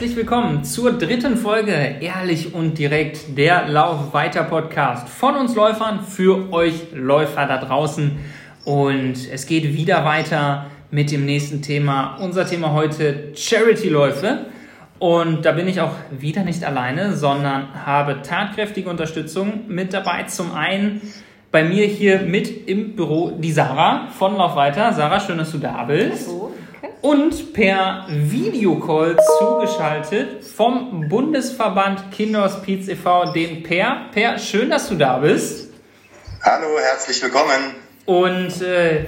herzlich 0.00 0.16
willkommen 0.16 0.64
zur 0.64 0.92
dritten 0.92 1.36
Folge 1.36 1.72
Ehrlich 2.00 2.54
und 2.54 2.78
direkt 2.78 3.36
der 3.36 3.68
Lauf 3.68 4.14
weiter 4.14 4.44
Podcast 4.44 5.10
von 5.10 5.36
uns 5.36 5.54
Läufern 5.54 6.02
für 6.02 6.50
euch 6.54 6.86
Läufer 6.94 7.44
da 7.44 7.58
draußen. 7.58 8.12
Und 8.64 9.30
es 9.30 9.44
geht 9.44 9.74
wieder 9.74 10.02
weiter 10.06 10.70
mit 10.90 11.10
dem 11.10 11.26
nächsten 11.26 11.60
Thema. 11.60 12.16
Unser 12.16 12.46
Thema 12.46 12.72
heute 12.72 13.32
Charity-Läufe. 13.34 14.46
Und 14.98 15.44
da 15.44 15.52
bin 15.52 15.68
ich 15.68 15.82
auch 15.82 15.92
wieder 16.10 16.44
nicht 16.44 16.64
alleine, 16.64 17.14
sondern 17.14 17.84
habe 17.84 18.22
tatkräftige 18.22 18.88
Unterstützung 18.88 19.64
mit 19.68 19.92
dabei. 19.92 20.22
Zum 20.22 20.54
einen 20.54 21.02
bei 21.52 21.62
mir 21.62 21.84
hier 21.84 22.20
mit 22.20 22.68
im 22.70 22.96
Büro 22.96 23.32
die 23.32 23.52
Sarah 23.52 24.08
von 24.08 24.34
Lauf 24.34 24.56
weiter. 24.56 24.94
Sarah, 24.94 25.20
schön, 25.20 25.36
dass 25.36 25.52
du 25.52 25.58
da 25.58 25.84
bist. 25.84 26.26
Hallo 26.26 26.49
und 27.02 27.52
per 27.52 28.06
Videocall 28.08 29.16
zugeschaltet 29.38 30.44
vom 30.44 31.08
Bundesverband 31.08 32.10
Kinderhospiz 32.12 32.88
e.V., 32.88 33.32
den 33.32 33.62
Per. 33.62 34.06
Per, 34.12 34.38
schön, 34.38 34.70
dass 34.70 34.88
du 34.88 34.94
da 34.94 35.18
bist. 35.18 35.70
Hallo, 36.42 36.78
herzlich 36.80 37.22
willkommen. 37.22 37.74
Und 38.06 38.62
äh, 38.62 39.04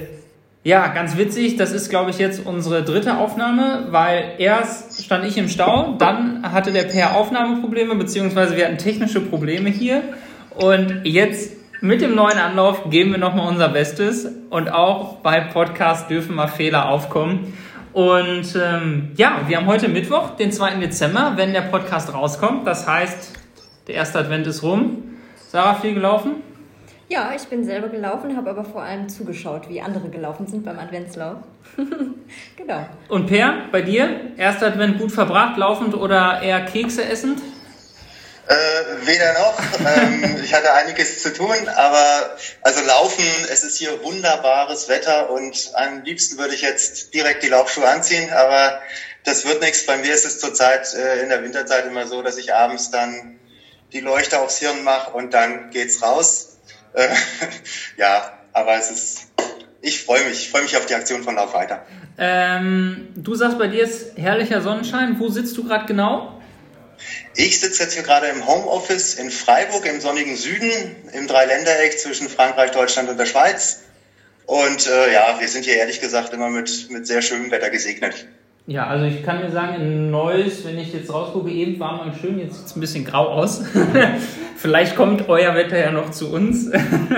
ja, 0.63 0.87
ganz 0.87 1.17
witzig, 1.17 1.57
das 1.57 1.71
ist, 1.71 1.89
glaube 1.89 2.11
ich, 2.11 2.19
jetzt 2.19 2.45
unsere 2.45 2.83
dritte 2.83 3.17
Aufnahme, 3.17 3.87
weil 3.89 4.35
erst 4.37 5.03
stand 5.03 5.25
ich 5.25 5.37
im 5.37 5.49
Stau, 5.49 5.95
dann 5.97 6.53
hatte 6.53 6.71
der 6.71 6.83
Per 6.83 7.15
Aufnahmeprobleme, 7.15 7.95
beziehungsweise 7.95 8.55
wir 8.55 8.65
hatten 8.65 8.77
technische 8.77 9.19
Probleme 9.19 9.69
hier. 9.69 10.03
Und 10.55 11.01
jetzt 11.03 11.62
mit 11.83 11.99
dem 11.99 12.15
neuen 12.15 12.37
Anlauf 12.37 12.89
geben 12.89 13.11
wir 13.11 13.17
nochmal 13.17 13.49
unser 13.49 13.67
Bestes. 13.67 14.25
Und 14.49 14.71
auch 14.71 15.17
bei 15.17 15.41
Podcast 15.41 16.09
dürfen 16.09 16.33
mal 16.33 16.47
Fehler 16.47 16.87
aufkommen. 16.87 17.57
Und 17.91 18.55
ähm, 18.55 19.11
ja, 19.17 19.41
wir 19.47 19.57
haben 19.57 19.65
heute 19.65 19.89
Mittwoch, 19.89 20.29
den 20.37 20.53
2. 20.53 20.75
Dezember, 20.75 21.33
wenn 21.35 21.51
der 21.51 21.63
Podcast 21.63 22.13
rauskommt. 22.13 22.65
Das 22.65 22.87
heißt, 22.87 23.33
der 23.87 23.95
erste 23.95 24.19
Advent 24.19 24.47
ist 24.47 24.63
rum. 24.63 25.17
Sarah, 25.49 25.73
viel 25.73 25.93
gelaufen? 25.93 26.35
Ja, 27.09 27.31
ich 27.35 27.43
bin 27.49 27.65
selber 27.65 27.89
gelaufen, 27.89 28.37
habe 28.37 28.51
aber 28.51 28.63
vor 28.63 28.81
allem 28.81 29.09
zugeschaut, 29.09 29.67
wie 29.67 29.81
andere 29.81 30.07
gelaufen 30.07 30.47
sind 30.47 30.63
beim 30.63 30.79
Adventslauf. 30.79 31.39
genau. 32.55 32.85
Und 33.09 33.27
Per, 33.27 33.55
bei 33.73 33.81
dir? 33.81 34.31
Erster 34.37 34.67
Advent 34.67 34.99
gut 34.99 35.11
verbracht, 35.11 35.57
laufend 35.57 35.95
oder 35.95 36.41
eher 36.41 36.61
Kekse 36.61 37.03
essend? 37.03 37.41
Äh, 38.47 39.07
weder 39.07 39.33
noch. 39.33 39.57
ähm, 39.85 40.41
ich 40.43 40.53
hatte 40.53 40.73
einiges 40.73 41.21
zu 41.21 41.33
tun, 41.33 41.55
aber 41.75 42.35
also 42.61 42.81
laufen, 42.81 43.23
es 43.49 43.63
ist 43.63 43.77
hier 43.77 44.03
wunderbares 44.03 44.89
Wetter 44.89 45.29
und 45.29 45.71
am 45.75 46.03
liebsten 46.03 46.37
würde 46.37 46.53
ich 46.53 46.61
jetzt 46.61 47.13
direkt 47.13 47.43
die 47.43 47.47
Laufschuhe 47.47 47.87
anziehen, 47.87 48.31
aber 48.33 48.81
das 49.23 49.45
wird 49.45 49.61
nichts. 49.61 49.85
Bei 49.85 49.97
mir 49.97 50.13
ist 50.13 50.25
es 50.25 50.39
zurzeit 50.39 50.93
äh, 50.93 51.21
in 51.21 51.29
der 51.29 51.41
Winterzeit 51.41 51.85
immer 51.85 52.05
so, 52.05 52.21
dass 52.21 52.37
ich 52.37 52.53
abends 52.53 52.91
dann 52.91 53.39
die 53.93 54.01
Leuchte 54.01 54.39
aufs 54.39 54.57
Hirn 54.57 54.83
mache 54.83 55.11
und 55.11 55.33
dann 55.33 55.69
geht's 55.69 56.01
raus. 56.01 56.57
Äh, 56.93 57.07
ja, 57.97 58.33
aber 58.51 58.75
es 58.75 58.91
ist, 58.91 59.27
ich 59.81 60.03
freue 60.03 60.25
mich, 60.25 60.43
ich 60.43 60.51
freue 60.51 60.63
mich 60.63 60.75
auf 60.75 60.85
die 60.85 60.95
Aktion 60.95 61.23
von 61.23 61.35
Lauf 61.35 61.53
weiter. 61.53 61.85
Ähm, 62.17 63.07
du 63.15 63.35
sagst, 63.35 63.57
bei 63.57 63.67
dir 63.67 63.83
ist 63.83 64.17
herrlicher 64.17 64.61
Sonnenschein. 64.61 65.19
Wo 65.19 65.29
sitzt 65.29 65.57
du 65.57 65.63
gerade 65.63 65.85
genau? 65.85 66.41
Ich 67.35 67.59
sitze 67.59 67.83
jetzt 67.83 67.93
hier 67.93 68.03
gerade 68.03 68.27
im 68.27 68.47
Homeoffice 68.47 69.15
in 69.15 69.31
Freiburg 69.31 69.85
im 69.85 70.01
sonnigen 70.01 70.35
Süden, 70.35 70.71
im 71.13 71.27
Dreiländereck 71.27 71.97
zwischen 71.99 72.29
Frankreich, 72.29 72.71
Deutschland 72.71 73.09
und 73.09 73.17
der 73.17 73.25
Schweiz. 73.25 73.83
Und 74.45 74.87
äh, 74.87 75.13
ja, 75.13 75.37
wir 75.39 75.47
sind 75.47 75.65
hier 75.65 75.77
ehrlich 75.77 76.01
gesagt 76.01 76.33
immer 76.33 76.49
mit, 76.49 76.89
mit 76.89 77.07
sehr 77.07 77.21
schönem 77.21 77.49
Wetter 77.51 77.69
gesegnet. 77.69 78.27
Ja, 78.65 78.87
also 78.87 79.05
ich 79.05 79.23
kann 79.23 79.41
mir 79.41 79.51
sagen, 79.51 79.75
in 79.75 80.09
Neuss, 80.09 80.63
wenn 80.63 80.79
ich 80.79 80.93
jetzt 80.93 81.13
rausgucke, 81.13 81.51
eben 81.51 81.77
war 81.81 81.97
mal 81.97 82.13
schön, 82.19 82.39
jetzt 82.39 82.55
sieht 82.55 82.65
es 82.67 82.75
ein 82.77 82.79
bisschen 82.79 83.03
grau 83.03 83.27
aus. 83.27 83.61
Vielleicht 84.55 84.95
kommt 84.95 85.27
euer 85.27 85.53
Wetter 85.53 85.77
ja 85.77 85.91
noch 85.91 86.11
zu 86.11 86.31
uns. 86.31 86.71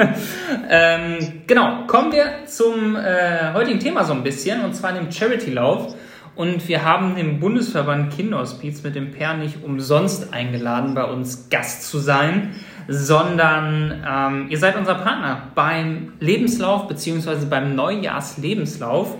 ähm, 0.69 1.43
genau, 1.45 1.85
kommen 1.85 2.11
wir 2.11 2.47
zum 2.47 2.95
äh, 2.95 3.53
heutigen 3.53 3.79
Thema 3.79 4.05
so 4.05 4.13
ein 4.13 4.23
bisschen, 4.23 4.63
und 4.65 4.73
zwar 4.73 4.93
dem 4.93 5.11
Charity-Lauf. 5.11 5.93
Und 6.35 6.67
wir 6.67 6.83
haben 6.83 7.15
den 7.15 7.39
Bundesverband 7.39 8.13
Kinderhospiz 8.13 8.83
mit 8.83 8.95
dem 8.95 9.11
Per 9.11 9.35
nicht 9.35 9.63
umsonst 9.63 10.33
eingeladen, 10.33 10.93
bei 10.93 11.05
uns 11.05 11.49
Gast 11.49 11.89
zu 11.89 11.99
sein, 11.99 12.51
sondern 12.89 14.03
ähm, 14.05 14.47
ihr 14.49 14.57
seid 14.57 14.75
unser 14.77 14.95
Partner 14.95 15.49
beim 15.55 16.13
Lebenslauf 16.19 16.87
bzw. 16.87 17.45
beim 17.49 17.75
Neujahrslebenslauf. 17.75 19.15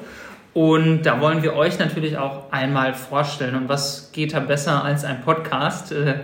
Und 0.54 1.04
da 1.04 1.20
wollen 1.20 1.44
wir 1.44 1.54
euch 1.56 1.80
natürlich 1.80 2.18
auch 2.18 2.52
einmal 2.52 2.94
vorstellen. 2.94 3.56
Und 3.56 3.70
was 3.70 4.12
geht 4.14 4.34
da 4.34 4.40
besser 4.40 4.84
als 4.84 5.04
ein 5.04 5.22
Podcast, 5.22 5.92
äh, 5.92 6.16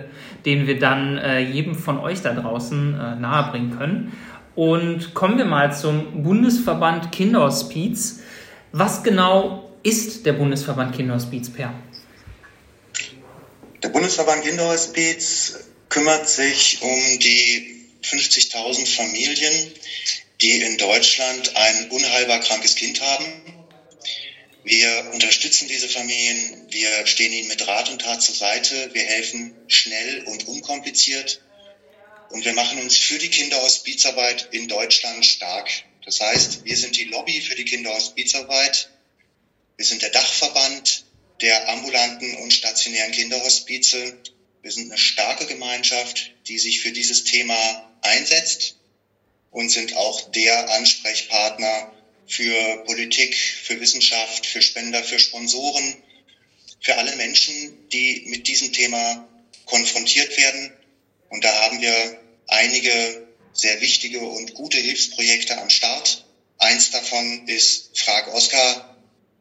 den 0.46 0.68
wir 0.68 0.79
dann 0.79 1.18
äh, 1.18 1.40
jedem 1.40 1.75
von 1.75 2.00
euch 2.00 2.22
da 2.22 2.34
draußen 2.34 2.94
äh, 3.00 3.16
nahebringen 3.16 3.78
können. 3.78 4.12
Und 4.56 5.13
kommen 5.13 5.38
wir 5.38 5.46
mal 5.46 5.73
zum 5.73 6.23
Bundesverband 6.23 7.12
Kinderhospiz. 7.12 8.23
Was 8.73 9.03
genau 9.03 9.61
ist 9.84 10.25
der 10.25 10.34
Bundesverband 10.34 10.96
Kinderhospiz, 10.96 11.52
Per? 11.52 11.74
Der 13.81 13.90
Bundesverband 13.90 14.44
Kinderhospiz 14.44 15.59
kümmert 15.90 16.30
sich 16.30 16.81
um 16.81 17.19
die 17.19 17.88
50.000 18.03 18.88
Familien, 18.96 19.74
die 20.41 20.62
in 20.62 20.78
Deutschland 20.78 21.56
ein 21.56 21.90
unheilbar 21.90 22.40
krankes 22.40 22.75
Kind 22.75 23.02
haben. 23.02 23.25
Wir 24.64 25.09
unterstützen 25.14 25.68
diese 25.68 25.90
Familien, 25.90 26.68
wir 26.70 27.08
stehen 27.08 27.34
ihnen 27.34 27.47
mit 27.47 27.68
Rat 27.68 27.90
und 27.90 28.02
Tat 28.02 28.22
zur 28.22 28.36
Seite, 28.36 28.91
wir 28.94 29.03
helfen 29.03 29.56
schnell 29.68 30.25
und 30.25 30.47
unkompliziert 30.47 31.41
und 32.30 32.46
wir 32.46 32.53
machen 32.53 32.80
uns 32.80 32.96
für 32.97 33.18
die 33.18 33.30
Kinderhospizarbeit 33.30 34.50
in 34.52 34.68
Deutschland 34.68 35.25
stark. 35.25 35.70
Das 36.06 36.20
heißt, 36.20 36.66
wir 36.66 36.78
sind 36.78 36.96
die 36.96 37.06
Lobby 37.06 37.41
für 37.41 37.56
die 37.56 37.66
Kinderhospizarbeit 37.66 38.90
wir 39.81 39.86
sind 39.86 40.03
der 40.03 40.12
Dachverband 40.12 41.06
der 41.42 41.68
ambulanten 41.68 42.36
und 42.36 42.53
stationären 42.53 43.12
Kinderhospize. 43.12 44.16
Wir 44.62 44.72
sind 44.72 44.92
eine 44.92 45.00
starke 45.00 45.47
Gemeinschaft, 45.47 46.30
die 46.46 46.59
sich 46.59 46.81
für 46.81 46.92
dieses 46.92 47.24
Thema 47.24 47.91
einsetzt 48.03 48.75
und 49.50 49.70
sind 49.70 49.96
auch 49.96 50.31
der 50.34 50.70
Ansprechpartner 50.70 51.91
für 52.28 52.84
Politik, 52.84 53.36
für 53.36 53.80
Wissenschaft, 53.80 54.46
für 54.46 54.62
Spender, 54.62 55.03
für 55.03 55.18
Sponsoren, 55.18 55.97
für 56.80 56.97
alle 56.97 57.16
Menschen, 57.16 57.90
die 57.90 58.22
mit 58.28 58.47
diesem 58.47 58.74
Thema 58.74 59.28
konfrontiert 59.66 60.38
werden. 60.38 60.72
Und 61.30 61.44
da 61.44 61.59
haben 61.59 61.81
wir 61.81 62.22
einige 62.46 63.25
sehr 63.52 63.81
wichtige 63.81 64.20
und 64.20 64.53
gute 64.53 64.78
Hilfsprojekte 64.78 65.58
am 65.58 65.72
Start. 65.72 66.24
Eins 66.59 66.91
davon 66.91 67.47
ist 67.47 67.97
Frag 67.97 68.28
Oskar, 68.31 68.91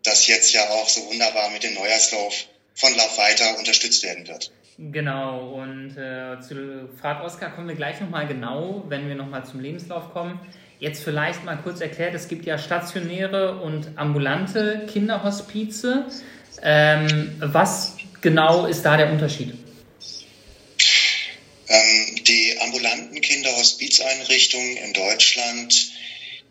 das 0.03 0.27
jetzt 0.27 0.53
ja 0.53 0.69
auch 0.71 0.89
so 0.89 1.07
wunderbar 1.07 1.51
mit 1.51 1.63
dem 1.63 1.75
Neujahrslauf 1.75 2.47
von 2.75 2.95
Lauf 2.97 3.19
weiter 3.19 3.59
unterstützt 3.59 4.03
werden 4.03 4.27
wird. 4.27 4.51
Genau, 4.79 5.61
und 5.61 5.97
äh, 5.99 6.41
zu 6.41 6.89
Frag 6.99 7.23
Oskar 7.23 7.55
kommen 7.55 7.69
wir 7.69 7.75
gleich 7.75 8.01
nochmal 8.01 8.27
genau, 8.27 8.85
wenn 8.89 9.09
wir 9.09 9.15
nochmal 9.15 9.45
zum 9.45 9.61
Lebenslauf 9.61 10.13
kommen. 10.13 10.41
Jetzt 10.79 11.05
vielleicht 11.05 11.45
mal 11.45 11.57
kurz 11.57 11.83
erklärt, 11.83 12.15
es 12.15 12.29
gibt 12.29 12.47
ja 12.47 12.57
stationäre 12.57 13.61
und 13.61 13.99
ambulante 13.99 14.87
Kinderhospize. 14.91 16.07
Ähm, 16.63 17.37
was 17.41 17.99
genau 18.23 18.65
ist 18.65 18.83
da 18.83 18.97
der 18.97 19.13
Unterschied? 19.13 19.53
Ähm, 21.69 22.25
die 22.27 22.57
ambulanten 22.63 23.21
Kinderhospizeinrichtungen 23.21 24.79
in 24.79 24.93
Deutschland 24.95 25.93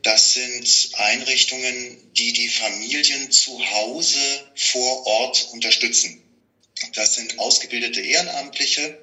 das 0.01 0.33
sind 0.33 0.89
Einrichtungen, 0.93 2.13
die 2.13 2.31
die 2.31 2.49
Familien 2.49 3.31
zu 3.31 3.69
Hause 3.71 4.51
vor 4.55 5.05
Ort 5.05 5.47
unterstützen. 5.51 6.21
Das 6.93 7.15
sind 7.15 7.39
ausgebildete 7.39 8.01
Ehrenamtliche, 8.01 9.01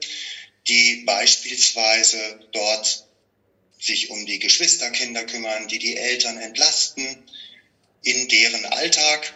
die 0.68 1.02
beispielsweise 1.04 2.48
dort 2.52 3.04
sich 3.78 4.10
um 4.10 4.24
die 4.24 4.38
Geschwisterkinder 4.38 5.24
kümmern, 5.24 5.68
die 5.68 5.78
die 5.78 5.96
Eltern 5.96 6.38
entlasten 6.38 7.22
in 8.02 8.28
deren 8.28 8.64
Alltag. 8.64 9.34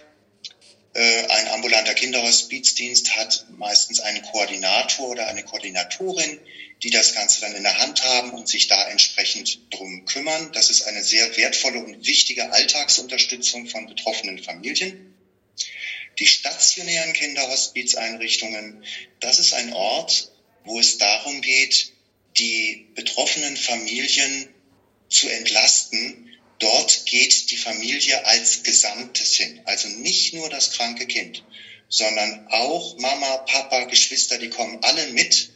Äh, 0.92 1.26
ein 1.28 1.48
ambulanter 1.48 1.94
Kinderhospizdienst 1.94 3.14
hat 3.16 3.46
meistens 3.48 4.00
einen 4.00 4.22
Koordinator 4.22 5.08
oder 5.08 5.28
eine 5.28 5.44
Koordinatorin, 5.44 6.38
die 6.82 6.90
das 6.90 7.14
Ganze 7.14 7.40
dann 7.40 7.54
in 7.54 7.62
der 7.62 7.78
Hand 7.78 8.02
haben 8.02 8.31
und 8.31 8.48
sich 8.48 8.66
da 8.66 8.88
entsprechend 8.88 9.58
drum 9.70 10.04
kümmern. 10.04 10.50
Das 10.52 10.70
ist 10.70 10.82
eine 10.82 11.02
sehr 11.02 11.37
wertvolle 11.37 11.81
und 11.81 12.06
wichtige 12.06 12.50
Alltagsunterstützung 12.50 13.66
von 13.66 13.87
betroffenen 13.87 14.42
Familien. 14.42 15.14
Die 16.19 16.26
stationären 16.26 17.12
Kinderhospizeinrichtungen, 17.12 18.84
das 19.20 19.38
ist 19.38 19.52
ein 19.52 19.72
Ort, 19.72 20.31
wo 20.64 20.81
es 20.81 20.98
darum 20.98 21.40
geht, 21.40 21.92
die 22.37 22.87
betroffenen 22.94 23.56
Familien 23.56 24.48
zu 25.08 25.28
entlasten. 25.28 26.29
Dort 26.60 27.06
geht 27.06 27.50
die 27.50 27.56
Familie 27.56 28.26
als 28.26 28.62
Gesamtes 28.62 29.34
hin, 29.34 29.60
also 29.64 29.88
nicht 29.88 30.34
nur 30.34 30.50
das 30.50 30.70
kranke 30.70 31.06
Kind, 31.06 31.42
sondern 31.88 32.46
auch 32.50 32.96
Mama, 32.98 33.38
Papa, 33.38 33.84
Geschwister, 33.84 34.36
die 34.36 34.50
kommen 34.50 34.78
alle 34.82 35.06
mit 35.06 35.48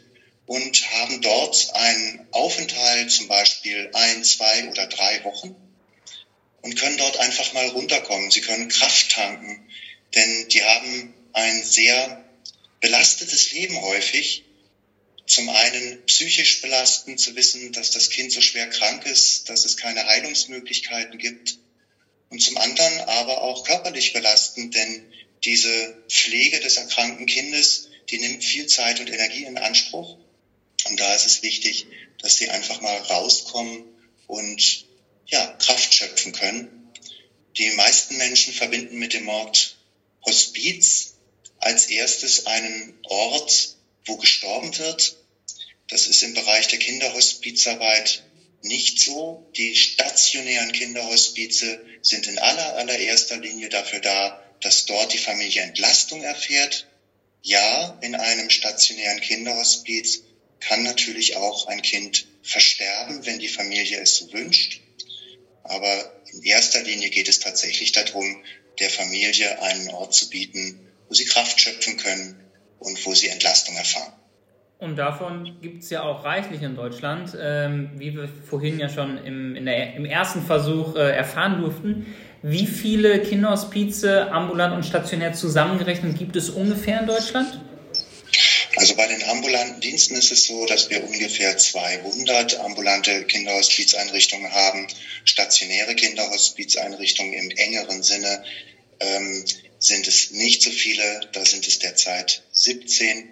und 0.46 0.90
haben 0.92 1.20
dort 1.20 1.74
einen 1.74 2.26
Aufenthalt, 2.32 3.10
zum 3.10 3.28
Beispiel 3.28 3.90
ein, 3.92 4.24
zwei 4.24 4.66
oder 4.66 4.86
drei 4.86 5.22
Wochen 5.24 5.54
und 6.62 6.76
können 6.76 6.96
dort 6.96 7.18
einfach 7.18 7.52
mal 7.52 7.68
runterkommen. 7.68 8.30
Sie 8.30 8.40
können 8.40 8.68
Kraft 8.68 9.10
tanken, 9.10 9.60
denn 10.14 10.48
die 10.48 10.64
haben 10.64 11.14
ein 11.34 11.62
sehr 11.64 12.24
belastetes 12.80 13.52
Leben 13.52 13.80
häufig. 13.82 14.42
Zum 15.26 15.48
einen 15.48 16.04
psychisch 16.06 16.60
belastend 16.60 17.18
zu 17.18 17.34
wissen, 17.34 17.72
dass 17.72 17.90
das 17.90 18.10
Kind 18.10 18.30
so 18.30 18.40
schwer 18.40 18.68
krank 18.68 19.06
ist, 19.06 19.48
dass 19.48 19.64
es 19.64 19.76
keine 19.76 20.06
Heilungsmöglichkeiten 20.06 21.18
gibt. 21.18 21.58
Und 22.28 22.42
zum 22.42 22.58
anderen 22.58 23.00
aber 23.00 23.42
auch 23.42 23.64
körperlich 23.64 24.12
belastend, 24.12 24.74
denn 24.74 25.12
diese 25.44 26.04
Pflege 26.08 26.60
des 26.60 26.76
erkrankten 26.76 27.26
Kindes, 27.26 27.88
die 28.10 28.18
nimmt 28.18 28.44
viel 28.44 28.66
Zeit 28.66 29.00
und 29.00 29.10
Energie 29.10 29.44
in 29.44 29.58
Anspruch. 29.58 30.18
Und 30.84 31.00
da 31.00 31.14
ist 31.14 31.26
es 31.26 31.42
wichtig, 31.42 31.86
dass 32.20 32.36
sie 32.36 32.48
einfach 32.48 32.80
mal 32.80 32.96
rauskommen 32.96 33.84
und 34.26 34.84
ja, 35.26 35.46
Kraft 35.58 35.94
schöpfen 35.94 36.32
können. 36.32 36.92
Die 37.56 37.70
meisten 37.70 38.16
Menschen 38.16 38.52
verbinden 38.52 38.98
mit 38.98 39.12
dem 39.14 39.26
Wort 39.26 39.78
Hospiz 40.26 41.14
als 41.58 41.86
erstes 41.86 42.46
einen 42.46 42.98
Ort, 43.04 43.73
wo 44.06 44.16
gestorben 44.16 44.76
wird. 44.78 45.16
Das 45.88 46.06
ist 46.06 46.22
im 46.22 46.34
Bereich 46.34 46.68
der 46.68 46.78
Kinderhospizarbeit 46.78 48.24
nicht 48.62 48.98
so. 48.98 49.50
Die 49.56 49.76
stationären 49.76 50.72
Kinderhospize 50.72 51.84
sind 52.02 52.26
in 52.26 52.38
aller, 52.38 52.76
allererster 52.76 53.36
Linie 53.36 53.68
dafür 53.68 54.00
da, 54.00 54.42
dass 54.60 54.86
dort 54.86 55.12
die 55.12 55.18
Familie 55.18 55.62
Entlastung 55.62 56.22
erfährt. 56.22 56.86
Ja, 57.42 57.98
in 58.00 58.14
einem 58.14 58.48
stationären 58.48 59.20
Kinderhospiz 59.20 60.22
kann 60.60 60.82
natürlich 60.82 61.36
auch 61.36 61.66
ein 61.66 61.82
Kind 61.82 62.26
versterben, 62.42 63.26
wenn 63.26 63.38
die 63.38 63.48
Familie 63.48 64.00
es 64.00 64.16
so 64.16 64.32
wünscht. 64.32 64.80
Aber 65.62 66.22
in 66.32 66.42
erster 66.42 66.82
Linie 66.82 67.10
geht 67.10 67.28
es 67.28 67.38
tatsächlich 67.38 67.92
darum, 67.92 68.42
der 68.78 68.90
Familie 68.90 69.60
einen 69.60 69.90
Ort 69.90 70.14
zu 70.14 70.30
bieten, 70.30 70.90
wo 71.08 71.14
sie 71.14 71.26
Kraft 71.26 71.60
schöpfen 71.60 71.98
können 71.98 72.43
und 72.84 73.04
wo 73.04 73.14
sie 73.14 73.28
Entlastung 73.28 73.76
erfahren. 73.76 74.12
Und 74.78 74.96
davon 74.96 75.56
gibt 75.62 75.82
es 75.82 75.90
ja 75.90 76.02
auch 76.02 76.24
reichlich 76.24 76.62
in 76.62 76.76
Deutschland, 76.76 77.36
ähm, 77.40 77.92
wie 77.96 78.14
wir 78.14 78.28
vorhin 78.28 78.78
ja 78.78 78.88
schon 78.88 79.24
im, 79.24 79.64
der, 79.64 79.94
im 79.94 80.04
ersten 80.04 80.42
Versuch 80.42 80.96
äh, 80.96 81.16
erfahren 81.16 81.60
durften. 81.60 82.14
Wie 82.42 82.66
viele 82.66 83.22
Kinderhospize, 83.22 84.30
ambulant 84.30 84.74
und 84.74 84.84
stationär 84.84 85.32
zusammengerechnet 85.32 86.18
gibt 86.18 86.36
es 86.36 86.50
ungefähr 86.50 87.00
in 87.00 87.06
Deutschland? 87.06 87.60
Also 88.76 88.96
bei 88.96 89.06
den 89.06 89.22
ambulanten 89.24 89.80
Diensten 89.80 90.16
ist 90.16 90.32
es 90.32 90.46
so, 90.46 90.66
dass 90.66 90.90
wir 90.90 91.02
ungefähr 91.04 91.56
200 91.56 92.60
ambulante 92.60 93.24
Kinderhospizeinrichtungen 93.24 94.52
haben. 94.52 94.88
Stationäre 95.24 95.94
Kinderhospizeinrichtungen 95.94 97.32
im 97.32 97.50
engeren 97.50 98.02
Sinne 98.02 98.44
ähm, 99.00 99.44
sind 99.84 100.08
es 100.08 100.30
nicht 100.30 100.62
so 100.62 100.70
viele, 100.70 101.20
da 101.32 101.44
sind 101.44 101.66
es 101.68 101.78
derzeit 101.78 102.42
17. 102.52 103.28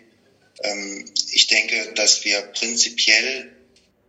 Ähm, 0.63 1.05
ich 1.31 1.47
denke, 1.47 1.93
dass 1.95 2.25
wir 2.25 2.41
prinzipiell 2.43 3.51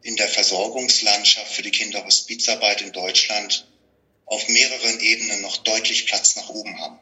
in 0.02 0.18
der 0.18 0.28
Versorgungslandschaft 0.28 1.54
für 1.54 1.62
die 1.62 1.72
Kinderhospizarbeit 1.72 2.82
in 2.82 2.92
Deutschland 2.92 3.66
auf 4.26 4.48
mehreren 4.50 5.00
Ebenen 5.00 5.42
noch 5.42 5.58
deutlich 5.58 6.06
Platz 6.08 6.36
nach 6.36 6.50
oben 6.50 6.78
haben. 6.80 7.00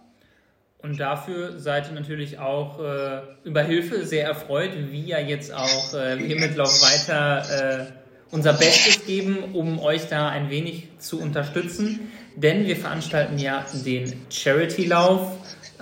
Und 0.77 0.99
dafür 0.99 1.59
seid 1.59 1.87
ihr 1.87 1.93
natürlich 1.93 2.39
auch 2.39 2.79
äh, 2.79 3.21
über 3.43 3.63
Hilfe 3.63 4.05
sehr 4.05 4.25
erfreut, 4.25 4.71
wie 4.91 5.05
ja 5.05 5.19
jetzt 5.19 5.51
auch 5.51 5.93
äh, 5.93 6.17
wir 6.19 6.35
mit 6.39 6.55
Lauf 6.55 6.81
weiter 6.81 7.89
äh, 7.89 8.01
unser 8.31 8.53
Bestes 8.53 9.05
geben, 9.05 9.53
um 9.53 9.79
euch 9.79 10.07
da 10.07 10.29
ein 10.29 10.49
wenig 10.49 10.87
zu 10.99 11.19
unterstützen. 11.19 12.11
Denn 12.35 12.65
wir 12.65 12.75
veranstalten 12.75 13.37
ja 13.37 13.65
den 13.85 14.13
Charity-Lauf, 14.29 15.31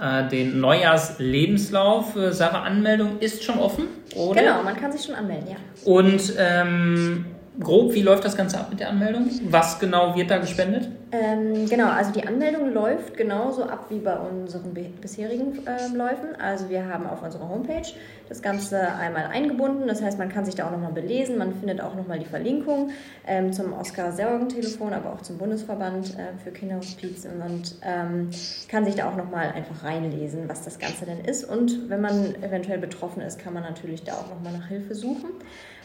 äh, 0.01 0.27
den 0.29 0.59
Neujahrs-Lebenslauf. 0.59 2.17
Sarah, 2.31 2.63
Anmeldung 2.63 3.19
ist 3.19 3.43
schon 3.43 3.59
offen, 3.59 3.87
oder? 4.15 4.41
Genau, 4.41 4.63
man 4.63 4.75
kann 4.75 4.91
sich 4.91 5.05
schon 5.05 5.15
anmelden, 5.15 5.49
ja. 5.51 5.57
Und 5.85 6.33
ähm, 6.37 7.25
grob, 7.59 7.93
wie 7.93 8.01
läuft 8.01 8.25
das 8.25 8.37
Ganze 8.37 8.59
ab 8.59 8.67
mit 8.69 8.79
der 8.79 8.89
Anmeldung? 8.89 9.29
Was 9.49 9.79
genau 9.79 10.15
wird 10.15 10.31
da 10.31 10.37
gespendet? 10.37 10.89
Ähm, 11.11 11.67
genau, 11.67 11.89
also 11.89 12.11
die 12.11 12.25
Anmeldung 12.25 12.71
läuft 12.71 13.17
genauso 13.17 13.63
ab 13.63 13.87
wie 13.89 13.97
bei 13.97 14.15
unseren 14.15 14.73
bisherigen 14.73 15.65
äh, 15.65 15.87
Läufen. 15.95 16.35
Also 16.39 16.69
wir 16.69 16.85
haben 16.85 17.07
auf 17.07 17.23
unserer 17.23 17.49
Homepage 17.49 17.87
das 18.29 18.41
Ganze 18.43 18.93
einmal 18.93 19.25
eingebunden. 19.25 19.87
Das 19.87 20.01
heißt, 20.03 20.19
man 20.19 20.29
kann 20.29 20.45
sich 20.45 20.55
da 20.55 20.67
auch 20.67 20.71
nochmal 20.71 20.91
belesen. 20.91 21.37
Man 21.37 21.53
findet 21.55 21.81
auch 21.81 21.95
nochmal 21.95 22.19
die 22.19 22.25
Verlinkung 22.25 22.91
ähm, 23.25 23.51
zum 23.51 23.73
Oskar-Sorgen-Telefon, 23.73 24.93
aber 24.93 25.13
auch 25.13 25.21
zum 25.21 25.39
Bundesverband 25.39 26.11
äh, 26.11 26.37
für 26.43 26.51
Kinderhospiz 26.51 27.25
und 27.25 27.75
ähm, 27.83 28.29
kann 28.67 28.85
sich 28.85 28.95
da 28.95 29.09
auch 29.09 29.15
nochmal 29.15 29.51
einfach 29.51 29.83
reinlesen, 29.83 30.47
was 30.47 30.63
das 30.63 30.77
Ganze 30.77 31.05
denn 31.05 31.25
ist. 31.25 31.43
Und 31.43 31.89
wenn 31.89 32.01
man 32.01 32.35
eventuell 32.43 32.77
betroffen 32.77 33.21
ist, 33.21 33.39
kann 33.39 33.53
man 33.53 33.63
natürlich 33.63 34.03
da 34.03 34.13
auch 34.13 34.29
nochmal 34.29 34.53
nach 34.53 34.67
Hilfe 34.67 34.93
suchen. 34.93 35.29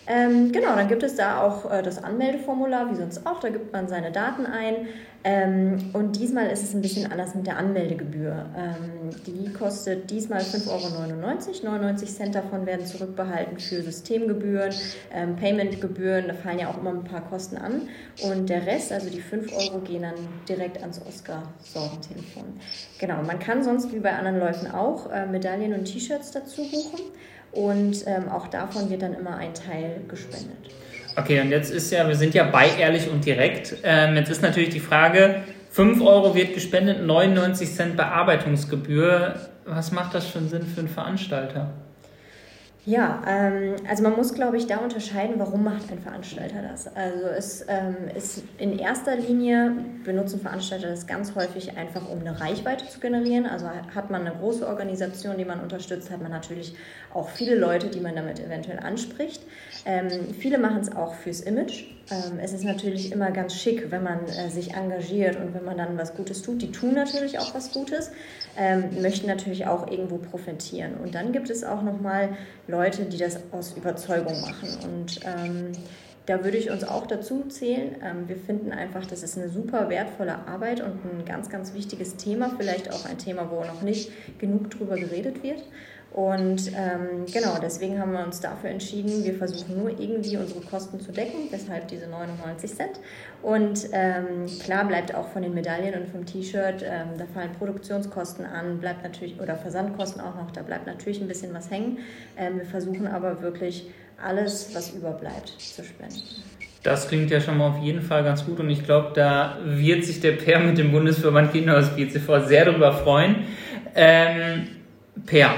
Ähm, 0.06 0.52
genau, 0.52 0.76
dann 0.76 0.88
gibt 0.88 1.02
es 1.02 1.16
da 1.16 1.42
auch 1.42 1.70
äh, 1.70 1.82
das 1.82 2.02
Anmeldeformular, 2.02 2.90
wie 2.90 2.94
sonst 2.94 3.26
auch. 3.26 3.40
Da 3.40 3.48
gibt 3.48 3.72
man 3.72 3.88
seine 3.88 4.12
Daten 4.12 4.44
ein. 4.44 4.88
Ähm, 5.26 5.90
und 5.94 6.16
diesmal 6.16 6.48
ist 6.48 6.62
es 6.62 6.74
ein 6.74 6.82
bisschen 6.82 7.10
anders 7.10 7.34
mit 7.34 7.46
der 7.46 7.56
Anmeldegebühr. 7.56 8.44
Ähm, 8.54 9.10
die 9.26 9.50
kostet 9.54 10.10
diesmal 10.10 10.42
5,99 10.42 10.68
Euro. 10.68 11.78
99 11.78 12.14
Cent 12.14 12.34
davon 12.34 12.66
werden 12.66 12.84
zurückbehalten 12.84 13.58
für 13.58 13.80
Systemgebühren, 13.80 14.74
ähm, 15.14 15.36
Paymentgebühren. 15.36 16.28
Da 16.28 16.34
fallen 16.34 16.58
ja 16.58 16.68
auch 16.68 16.76
immer 16.76 16.90
ein 16.90 17.04
paar 17.04 17.22
Kosten 17.22 17.56
an. 17.56 17.88
Und 18.22 18.50
der 18.50 18.66
Rest, 18.66 18.92
also 18.92 19.08
die 19.08 19.22
5 19.22 19.50
Euro, 19.54 19.78
gehen 19.78 20.02
dann 20.02 20.14
direkt 20.46 20.82
ans 20.82 21.00
Oscar-Sorgentelefon. 21.00 22.44
Genau, 22.98 23.22
man 23.22 23.38
kann 23.38 23.64
sonst 23.64 23.94
wie 23.94 24.00
bei 24.00 24.12
anderen 24.12 24.38
Läufen 24.38 24.70
auch 24.70 25.10
äh, 25.10 25.24
Medaillen 25.24 25.72
und 25.72 25.86
T-Shirts 25.86 26.32
dazu 26.32 26.60
buchen. 26.70 27.00
Und 27.54 28.04
ähm, 28.06 28.28
auch 28.28 28.48
davon 28.48 28.90
wird 28.90 29.02
dann 29.02 29.14
immer 29.14 29.36
ein 29.36 29.54
Teil 29.54 30.00
gespendet. 30.08 30.56
Okay, 31.16 31.40
und 31.40 31.50
jetzt 31.50 31.70
ist 31.70 31.92
ja, 31.92 32.06
wir 32.08 32.16
sind 32.16 32.34
ja 32.34 32.44
bei 32.44 32.68
ehrlich 32.78 33.08
und 33.08 33.24
direkt. 33.24 33.76
Ähm, 33.84 34.16
jetzt 34.16 34.30
ist 34.30 34.42
natürlich 34.42 34.70
die 34.70 34.80
Frage, 34.80 35.44
5 35.70 36.00
Euro 36.02 36.34
wird 36.34 36.54
gespendet, 36.54 37.04
99 37.04 37.72
Cent 37.72 37.96
Bearbeitungsgebühr. 37.96 39.34
Was 39.64 39.92
macht 39.92 40.14
das 40.14 40.36
einen 40.36 40.48
Sinn 40.48 40.66
für 40.66 40.80
einen 40.80 40.88
Veranstalter? 40.88 41.70
Ja, 42.86 43.22
ähm, 43.26 43.76
also 43.88 44.02
man 44.02 44.14
muss, 44.14 44.34
glaube 44.34 44.58
ich, 44.58 44.66
da 44.66 44.76
unterscheiden, 44.76 45.36
warum 45.38 45.64
macht 45.64 45.90
ein 45.90 46.00
Veranstalter 46.00 46.60
das. 46.60 46.94
Also 46.94 47.26
es 47.28 47.64
ähm, 47.66 47.96
ist 48.14 48.42
in 48.58 48.78
erster 48.78 49.16
Linie 49.16 49.72
benutzen 50.04 50.38
Veranstalter 50.38 50.88
das 50.88 51.06
ganz 51.06 51.34
häufig 51.34 51.78
einfach, 51.78 52.06
um 52.10 52.20
eine 52.20 52.38
Reichweite 52.38 52.86
zu 52.86 53.00
generieren. 53.00 53.46
Also 53.46 53.70
hat 53.94 54.10
man 54.10 54.26
eine 54.26 54.36
große 54.36 54.66
Organisation, 54.66 55.38
die 55.38 55.46
man 55.46 55.60
unterstützt, 55.60 56.10
hat 56.10 56.20
man 56.20 56.30
natürlich 56.30 56.76
auch 57.14 57.30
viele 57.30 57.54
Leute, 57.54 57.88
die 57.88 58.00
man 58.00 58.16
damit 58.16 58.38
eventuell 58.38 58.80
anspricht. 58.80 59.42
Ähm, 59.86 60.34
viele 60.38 60.58
machen 60.58 60.80
es 60.82 60.94
auch 60.94 61.14
fürs 61.14 61.40
Image. 61.40 61.84
Ähm, 62.10 62.38
es 62.40 62.52
ist 62.52 62.64
natürlich 62.64 63.12
immer 63.12 63.30
ganz 63.30 63.54
schick, 63.54 63.90
wenn 63.90 64.02
man 64.02 64.26
äh, 64.26 64.50
sich 64.50 64.74
engagiert 64.74 65.36
und 65.36 65.54
wenn 65.54 65.64
man 65.64 65.78
dann 65.78 65.96
was 65.96 66.14
Gutes 66.14 66.42
tut. 66.42 66.60
Die 66.60 66.70
tun 66.70 66.94
natürlich 66.94 67.38
auch 67.38 67.54
was 67.54 67.72
Gutes, 67.72 68.10
ähm, 68.58 69.00
möchten 69.00 69.26
natürlich 69.26 69.66
auch 69.66 69.90
irgendwo 69.90 70.18
profitieren. 70.18 70.94
Und 70.94 71.14
dann 71.14 71.32
gibt 71.32 71.50
es 71.50 71.64
auch 71.64 71.82
nochmal 71.82 72.36
Leute, 72.68 73.04
die 73.06 73.16
das 73.16 73.38
aus 73.52 73.76
Überzeugung 73.76 74.40
machen. 74.42 74.68
Und 74.84 75.20
ähm, 75.24 75.72
da 76.26 76.42
würde 76.42 76.56
ich 76.56 76.70
uns 76.70 76.84
auch 76.84 77.06
dazu 77.06 77.44
zählen. 77.48 77.96
Ähm, 78.02 78.28
wir 78.28 78.36
finden 78.36 78.72
einfach, 78.72 79.06
das 79.06 79.22
ist 79.22 79.38
eine 79.38 79.48
super 79.48 79.88
wertvolle 79.88 80.46
Arbeit 80.46 80.80
und 80.80 81.04
ein 81.04 81.24
ganz, 81.24 81.48
ganz 81.48 81.74
wichtiges 81.74 82.16
Thema. 82.16 82.50
Vielleicht 82.56 82.92
auch 82.92 83.04
ein 83.06 83.18
Thema, 83.18 83.50
wo 83.50 83.60
noch 83.64 83.82
nicht 83.82 84.10
genug 84.38 84.70
drüber 84.70 84.96
geredet 84.96 85.42
wird. 85.42 85.62
Und 86.14 86.68
ähm, 86.68 87.26
genau, 87.32 87.58
deswegen 87.60 87.98
haben 87.98 88.12
wir 88.12 88.24
uns 88.24 88.40
dafür 88.40 88.70
entschieden, 88.70 89.24
wir 89.24 89.34
versuchen 89.34 89.76
nur 89.76 89.90
irgendwie 89.90 90.36
unsere 90.36 90.60
Kosten 90.60 91.00
zu 91.00 91.10
decken, 91.10 91.48
deshalb 91.50 91.88
diese 91.88 92.06
99 92.06 92.72
Cent. 92.72 93.00
Und 93.42 93.88
ähm, 93.90 94.46
klar 94.62 94.86
bleibt 94.86 95.12
auch 95.12 95.26
von 95.30 95.42
den 95.42 95.54
Medaillen 95.54 96.00
und 96.00 96.08
vom 96.08 96.24
T-Shirt, 96.24 96.84
ähm, 96.84 97.18
da 97.18 97.24
fallen 97.34 97.50
Produktionskosten 97.58 98.46
an, 98.46 98.78
bleibt 98.78 99.02
natürlich, 99.02 99.40
oder 99.40 99.56
Versandkosten 99.56 100.20
auch 100.20 100.36
noch, 100.36 100.52
da 100.52 100.62
bleibt 100.62 100.86
natürlich 100.86 101.20
ein 101.20 101.26
bisschen 101.26 101.52
was 101.52 101.68
hängen. 101.68 101.98
Ähm, 102.38 102.58
wir 102.58 102.66
versuchen 102.66 103.08
aber 103.08 103.42
wirklich 103.42 103.90
alles, 104.24 104.72
was 104.72 104.94
überbleibt, 104.94 105.48
zu 105.58 105.82
spenden. 105.82 106.22
Das 106.84 107.08
klingt 107.08 107.32
ja 107.32 107.40
schon 107.40 107.58
mal 107.58 107.70
auf 107.70 107.82
jeden 107.82 108.02
Fall 108.02 108.22
ganz 108.22 108.46
gut 108.46 108.60
und 108.60 108.70
ich 108.70 108.84
glaube, 108.84 109.10
da 109.16 109.58
wird 109.64 110.04
sich 110.04 110.20
der 110.20 110.32
Per 110.32 110.60
mit 110.60 110.78
dem 110.78 110.92
Bundesverband 110.92 111.50
Kinderhospiz 111.50 112.12
sofort 112.12 112.46
sehr 112.46 112.66
darüber 112.66 112.92
freuen. 112.92 113.46
Ähm, 113.96 114.68
per, 115.26 115.54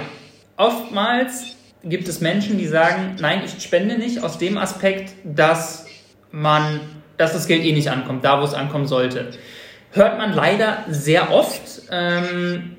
oftmals 0.56 1.56
gibt 1.84 2.08
es 2.08 2.20
Menschen, 2.20 2.58
die 2.58 2.66
sagen, 2.66 3.16
nein, 3.20 3.42
ich 3.44 3.62
spende 3.62 3.96
nicht 3.98 4.22
aus 4.22 4.38
dem 4.38 4.58
Aspekt, 4.58 5.12
dass 5.24 5.86
man, 6.30 6.80
dass 7.16 7.32
das 7.32 7.46
Geld 7.46 7.64
eh 7.64 7.72
nicht 7.72 7.90
ankommt, 7.90 8.24
da 8.24 8.40
wo 8.40 8.44
es 8.44 8.54
ankommen 8.54 8.86
sollte. 8.86 9.30
Hört 9.92 10.18
man 10.18 10.32
leider 10.32 10.84
sehr 10.88 11.32
oft. 11.32 11.82
Ähm, 11.90 12.76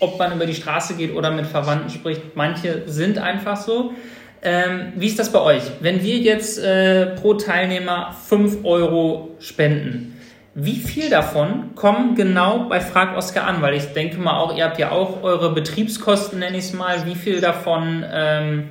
ob 0.00 0.18
man 0.18 0.34
über 0.34 0.46
die 0.46 0.54
Straße 0.54 0.94
geht 0.94 1.14
oder 1.14 1.30
mit 1.30 1.46
Verwandten 1.46 1.90
spricht. 1.90 2.36
Manche 2.36 2.82
sind 2.86 3.18
einfach 3.18 3.56
so. 3.56 3.92
Ähm, 4.40 4.92
wie 4.96 5.06
ist 5.06 5.18
das 5.18 5.32
bei 5.32 5.40
euch? 5.40 5.62
Wenn 5.80 6.02
wir 6.02 6.18
jetzt 6.18 6.58
äh, 6.58 7.06
pro 7.16 7.34
Teilnehmer 7.34 8.14
5 8.28 8.64
Euro 8.64 9.36
spenden, 9.40 10.17
wie 10.60 10.80
viel 10.80 11.08
davon 11.08 11.76
kommen 11.76 12.16
genau 12.16 12.68
bei 12.68 12.80
Frag 12.80 13.16
Oscar 13.16 13.46
an? 13.46 13.62
Weil 13.62 13.74
ich 13.74 13.92
denke 13.92 14.16
mal 14.16 14.40
auch, 14.40 14.56
ihr 14.56 14.64
habt 14.64 14.80
ja 14.80 14.90
auch 14.90 15.22
eure 15.22 15.54
Betriebskosten, 15.54 16.40
nenne 16.40 16.58
ich 16.58 16.64
es 16.64 16.72
mal. 16.72 17.06
Wie 17.06 17.14
viel 17.14 17.40
davon 17.40 18.04
ähm, 18.10 18.70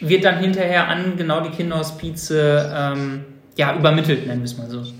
wird 0.00 0.24
dann 0.24 0.40
hinterher 0.40 0.88
an 0.88 1.16
genau 1.16 1.40
die 1.40 1.50
Kinderhospize 1.50 2.74
ähm, 2.76 3.24
ja, 3.56 3.76
übermittelt, 3.76 4.26
nennen 4.26 4.40
wir 4.40 4.46
es 4.46 4.56
mal 4.56 4.68
so? 4.68 4.78
Also, 4.78 4.92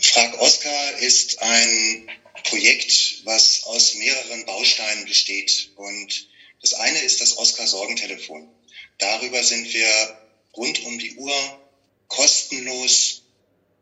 Frag 0.00 0.40
Oscar 0.40 0.98
ist 1.00 1.42
ein 1.42 2.08
Projekt, 2.44 3.22
was 3.24 3.64
aus 3.64 3.96
mehreren 3.96 4.46
Bausteinen 4.46 5.06
besteht. 5.06 5.70
Und 5.74 6.28
das 6.60 6.74
eine 6.74 7.00
ist 7.00 7.20
das 7.20 7.36
Oscar 7.36 7.66
Sorgentelefon. 7.66 8.48
Darüber 8.98 9.42
sind 9.42 9.74
wir 9.74 9.88
rund 10.56 10.84
um 10.84 11.00
die 11.00 11.16
Uhr 11.16 11.63
kostenlos 12.08 13.22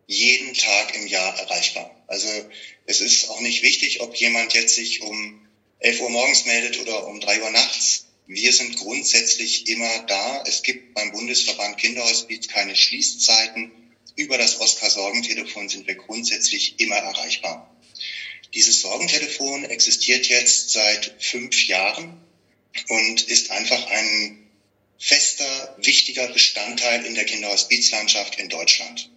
jeden 0.06 0.54
Tag 0.54 0.94
im 0.94 1.06
Jahr 1.06 1.38
erreichbar. 1.38 1.94
Also 2.06 2.28
es 2.86 3.00
ist 3.00 3.28
auch 3.30 3.40
nicht 3.40 3.62
wichtig, 3.62 4.00
ob 4.00 4.14
jemand 4.16 4.54
jetzt 4.54 4.74
sich 4.74 5.02
um 5.02 5.46
11 5.78 6.00
Uhr 6.00 6.10
morgens 6.10 6.44
meldet 6.44 6.78
oder 6.80 7.06
um 7.06 7.20
3 7.20 7.42
Uhr 7.42 7.50
nachts. 7.50 8.06
Wir 8.26 8.52
sind 8.52 8.76
grundsätzlich 8.76 9.68
immer 9.68 10.00
da. 10.00 10.44
Es 10.46 10.62
gibt 10.62 10.94
beim 10.94 11.12
Bundesverband 11.12 11.78
Kinderhospiz 11.78 12.48
keine 12.48 12.76
Schließzeiten. 12.76 13.72
Über 14.14 14.38
das 14.38 14.60
Oskar-Sorgentelefon 14.60 15.68
sind 15.68 15.86
wir 15.86 15.94
grundsätzlich 15.94 16.78
immer 16.78 16.96
erreichbar. 16.96 17.74
Dieses 18.54 18.82
Sorgentelefon 18.82 19.64
existiert 19.64 20.28
jetzt 20.28 20.70
seit 20.70 21.16
fünf 21.20 21.66
Jahren 21.66 22.22
und 22.88 23.22
ist 23.22 23.50
einfach 23.50 23.86
ein 23.86 24.41
fester, 25.02 25.76
wichtiger 25.78 26.28
Bestandteil 26.28 27.04
in 27.04 27.16
der 27.16 27.24
Kinderhospizlandschaft 27.24 28.36
in 28.36 28.48
Deutschland. 28.48 29.10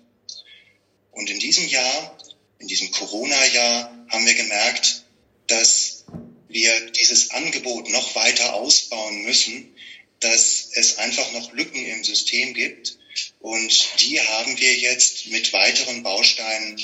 Und 1.11 1.29
in 1.29 1.37
diesem 1.37 1.67
Jahr, 1.67 2.17
in 2.57 2.67
diesem 2.67 2.89
Corona-Jahr, 2.89 4.07
haben 4.09 4.25
wir 4.25 4.33
gemerkt, 4.33 5.03
dass 5.45 6.05
wir 6.47 6.89
dieses 6.89 7.29
Angebot 7.29 7.89
noch 7.89 8.15
weiter 8.15 8.55
ausbauen 8.55 9.25
müssen, 9.25 9.75
dass 10.21 10.69
es 10.73 10.97
einfach 10.97 11.31
noch 11.33 11.53
Lücken 11.53 11.85
im 11.85 12.03
System 12.03 12.55
gibt. 12.55 12.97
Und 13.39 13.87
die 13.99 14.19
haben 14.19 14.59
wir 14.59 14.75
jetzt 14.75 15.27
mit 15.27 15.53
weiteren 15.53 16.01
Bausteinen 16.01 16.81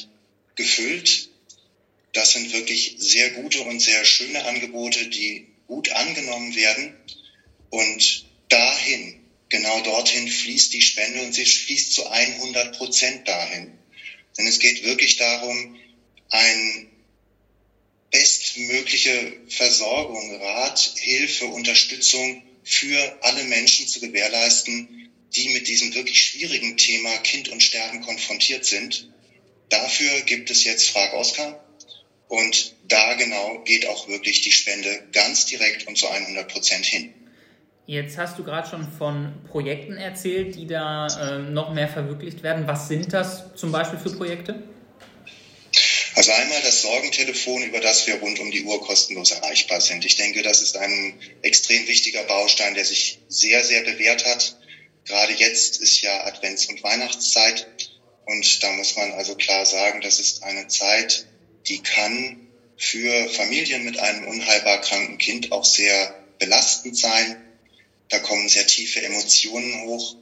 gefüllt. 0.53 1.29
Das 2.13 2.33
sind 2.33 2.53
wirklich 2.53 2.97
sehr 2.99 3.31
gute 3.31 3.61
und 3.61 3.79
sehr 3.79 4.05
schöne 4.05 4.45
Angebote, 4.45 5.07
die 5.07 5.47
gut 5.65 5.89
angenommen 5.89 6.55
werden. 6.55 6.95
Und 7.71 8.30
dahin, 8.51 9.21
genau 9.49 9.81
dorthin 9.81 10.27
fließt 10.27 10.73
die 10.73 10.81
Spende 10.81 11.21
und 11.21 11.33
sie 11.33 11.45
fließt 11.45 11.93
zu 11.93 12.07
100 12.07 12.77
Prozent 12.77 13.27
dahin. 13.27 13.77
Denn 14.37 14.47
es 14.47 14.59
geht 14.59 14.83
wirklich 14.83 15.17
darum, 15.17 15.79
ein 16.29 16.89
bestmögliche 18.11 19.37
Versorgung, 19.47 20.35
Rat, 20.35 20.93
Hilfe, 20.97 21.45
Unterstützung 21.45 22.43
für 22.63 23.17
alle 23.21 23.43
Menschen 23.45 23.87
zu 23.87 23.99
gewährleisten, 23.99 25.09
die 25.35 25.49
mit 25.49 25.67
diesem 25.67 25.93
wirklich 25.93 26.21
schwierigen 26.21 26.77
Thema 26.77 27.17
Kind 27.19 27.49
und 27.49 27.63
Sterben 27.63 28.01
konfrontiert 28.01 28.65
sind. 28.65 29.09
Dafür 29.69 30.21
gibt 30.21 30.49
es 30.49 30.65
jetzt 30.65 30.89
Frag 30.89 31.13
Oskar. 31.13 31.65
Und 32.27 32.75
da 32.83 33.13
genau 33.15 33.63
geht 33.63 33.85
auch 33.87 34.07
wirklich 34.07 34.41
die 34.41 34.51
Spende 34.51 35.07
ganz 35.11 35.45
direkt 35.45 35.87
und 35.87 35.97
zu 35.97 36.07
100 36.07 36.47
Prozent 36.49 36.85
hin. 36.85 37.20
Jetzt 37.87 38.17
hast 38.17 38.37
du 38.37 38.43
gerade 38.43 38.69
schon 38.69 38.87
von 38.91 39.33
Projekten 39.49 39.97
erzählt, 39.97 40.55
die 40.55 40.67
da 40.67 41.07
äh, 41.07 41.39
noch 41.39 41.73
mehr 41.73 41.87
verwirklicht 41.87 42.43
werden. 42.43 42.67
Was 42.67 42.87
sind 42.87 43.11
das 43.11 43.55
zum 43.55 43.71
Beispiel 43.71 43.99
für 43.99 44.15
Projekte? 44.15 44.63
Also 46.15 46.31
einmal 46.33 46.61
das 46.61 46.81
Sorgentelefon, 46.81 47.63
über 47.63 47.79
das 47.79 48.05
wir 48.05 48.15
rund 48.15 48.39
um 48.39 48.51
die 48.51 48.63
Uhr 48.63 48.81
kostenlos 48.81 49.31
erreichbar 49.31 49.81
sind. 49.81 50.05
Ich 50.05 50.17
denke, 50.17 50.43
das 50.43 50.61
ist 50.61 50.77
ein 50.77 51.19
extrem 51.41 51.87
wichtiger 51.87 52.23
Baustein, 52.23 52.75
der 52.75 52.85
sich 52.85 53.19
sehr, 53.27 53.63
sehr 53.63 53.81
bewährt 53.83 54.25
hat. 54.25 54.57
Gerade 55.05 55.33
jetzt 55.33 55.81
ist 55.81 56.01
ja 56.01 56.25
Advents- 56.25 56.67
und 56.67 56.83
Weihnachtszeit. 56.83 57.67
Und 58.25 58.61
da 58.61 58.71
muss 58.73 58.95
man 58.95 59.13
also 59.13 59.35
klar 59.35 59.65
sagen, 59.65 60.01
das 60.01 60.19
ist 60.19 60.43
eine 60.43 60.67
Zeit, 60.67 61.25
die 61.67 61.81
kann 61.81 62.47
für 62.77 63.29
Familien 63.29 63.83
mit 63.83 63.99
einem 63.99 64.27
unheilbar 64.27 64.81
kranken 64.81 65.17
Kind 65.17 65.51
auch 65.51 65.65
sehr 65.65 66.15
belastend 66.39 66.97
sein. 66.97 67.37
Da 68.11 68.19
kommen 68.19 68.49
sehr 68.49 68.67
tiefe 68.67 69.01
Emotionen 69.01 69.83
hoch 69.83 70.15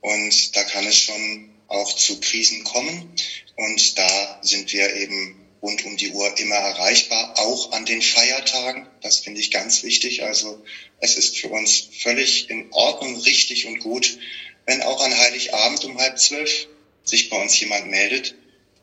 und 0.00 0.56
da 0.56 0.64
kann 0.64 0.86
es 0.86 0.96
schon 0.96 1.50
auch 1.68 1.94
zu 1.94 2.18
Krisen 2.20 2.64
kommen. 2.64 3.14
Und 3.56 3.98
da 3.98 4.40
sind 4.42 4.72
wir 4.72 4.94
eben 4.94 5.44
rund 5.60 5.84
um 5.84 5.96
die 5.96 6.10
Uhr 6.10 6.38
immer 6.38 6.56
erreichbar, 6.56 7.38
auch 7.38 7.72
an 7.72 7.84
den 7.84 8.02
Feiertagen. 8.02 8.86
Das 9.02 9.18
finde 9.18 9.40
ich 9.40 9.50
ganz 9.50 9.82
wichtig. 9.82 10.22
Also 10.22 10.64
es 11.00 11.16
ist 11.16 11.38
für 11.38 11.48
uns 11.48 11.88
völlig 12.00 12.50
in 12.50 12.72
Ordnung, 12.72 13.16
richtig 13.16 13.66
und 13.66 13.78
gut, 13.78 14.18
wenn 14.66 14.82
auch 14.82 15.02
an 15.02 15.16
Heiligabend 15.16 15.84
um 15.84 15.98
halb 15.98 16.18
zwölf 16.18 16.66
sich 17.04 17.28
bei 17.28 17.40
uns 17.40 17.58
jemand 17.60 17.88
meldet. 17.88 18.34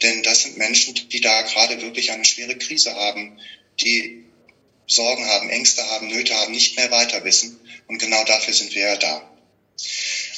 Denn 0.01 0.23
das 0.23 0.43
sind 0.43 0.57
Menschen, 0.57 0.95
die 1.09 1.21
da 1.21 1.41
gerade 1.41 1.81
wirklich 1.81 2.11
eine 2.11 2.25
schwere 2.25 2.57
Krise 2.57 2.95
haben, 2.95 3.39
die 3.79 4.20
Sorgen 4.91 5.25
haben, 5.25 5.49
Ängste 5.49 5.87
haben, 5.87 6.07
Nöte 6.07 6.35
haben, 6.35 6.51
nicht 6.51 6.75
mehr 6.75 6.91
weiter 6.91 7.23
wissen. 7.23 7.57
Und 7.87 7.97
genau 7.97 8.23
dafür 8.25 8.53
sind 8.53 8.75
wir 8.75 8.81
ja 8.81 8.97
da. 8.97 9.31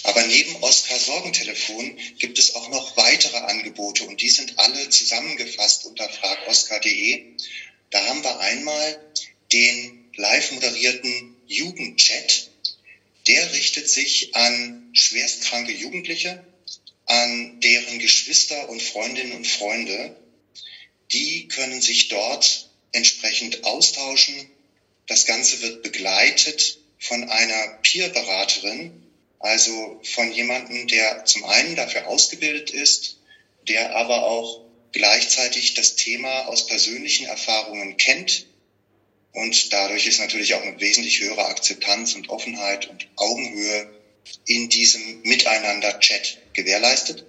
Aber 0.04 0.22
neben 0.28 0.56
Oskar 0.58 1.00
Sorgentelefon 1.00 1.98
gibt 2.20 2.38
es 2.38 2.54
auch 2.54 2.70
noch 2.70 2.96
weitere 2.96 3.38
Angebote 3.38 4.04
und 4.04 4.22
die 4.22 4.30
sind 4.30 4.60
alle 4.60 4.90
zusammengefasst 4.90 5.86
unter 5.86 6.08
fragoskar.de. 6.08 7.36
Da 7.90 8.06
haben 8.06 8.24
wir 8.24 8.40
einmal 8.40 9.00
den 9.52 10.12
live 10.16 10.52
moderierten 10.52 11.36
Jugendchat. 11.48 12.50
Der 13.28 13.54
richtet 13.54 13.90
sich 13.90 14.36
an 14.36 14.90
schwerstkranke 14.94 15.72
Jugendliche, 15.72 16.44
an 17.06 17.60
deren 17.62 17.98
Geschwister 18.00 18.70
und 18.70 18.84
Freundinnen 18.84 19.34
und 19.34 19.48
Freunde. 19.48 20.16
Die 21.12 21.48
können 21.48 21.82
sich 21.82 22.10
dort 22.10 22.70
entsprechend 22.94 23.64
austauschen. 23.64 24.50
Das 25.08 25.26
Ganze 25.26 25.62
wird 25.62 25.84
begleitet 25.84 26.78
von 27.00 27.26
einer 27.26 27.80
Peer-Beraterin, 27.84 29.04
also 29.40 30.00
von 30.04 30.32
jemandem, 30.32 30.88
der 30.88 31.26
zum 31.26 31.44
einen 31.44 31.76
dafür 31.76 32.08
ausgebildet 32.08 32.70
ist, 32.70 33.18
der 33.68 33.96
aber 33.96 34.24
auch 34.24 34.64
gleichzeitig 34.94 35.74
das 35.74 35.96
Thema 35.96 36.48
aus 36.48 36.68
persönlichen 36.68 37.26
Erfahrungen 37.26 37.98
kennt. 37.98 38.46
Und 39.34 39.74
dadurch 39.74 40.06
ist 40.06 40.20
natürlich 40.20 40.54
auch 40.54 40.62
eine 40.62 40.80
wesentlich 40.80 41.20
höhere 41.20 41.46
Akzeptanz 41.46 42.14
und 42.14 42.30
Offenheit 42.30 42.86
und 42.86 43.08
Augenhöhe 43.16 43.86
in 44.46 44.70
diesem 44.70 45.22
Miteinander-Chat 45.24 46.38
gewährleistet. 46.54 47.26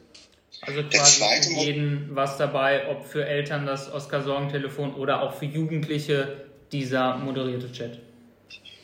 Also 0.66 0.83
quasi 0.85 1.23
für 1.42 1.61
jeden 1.61 2.14
was 2.14 2.38
dabei, 2.38 2.88
ob 2.88 3.06
für 3.06 3.26
Eltern 3.26 3.66
das 3.66 3.92
Oskar-Sorgentelefon 3.92 4.94
oder 4.94 5.23
auch 5.23 5.38
für 5.38 5.44
Jugendliche 5.44 6.49
dieser 6.73 7.16
moderierte 7.16 7.71
Chat. 7.73 8.00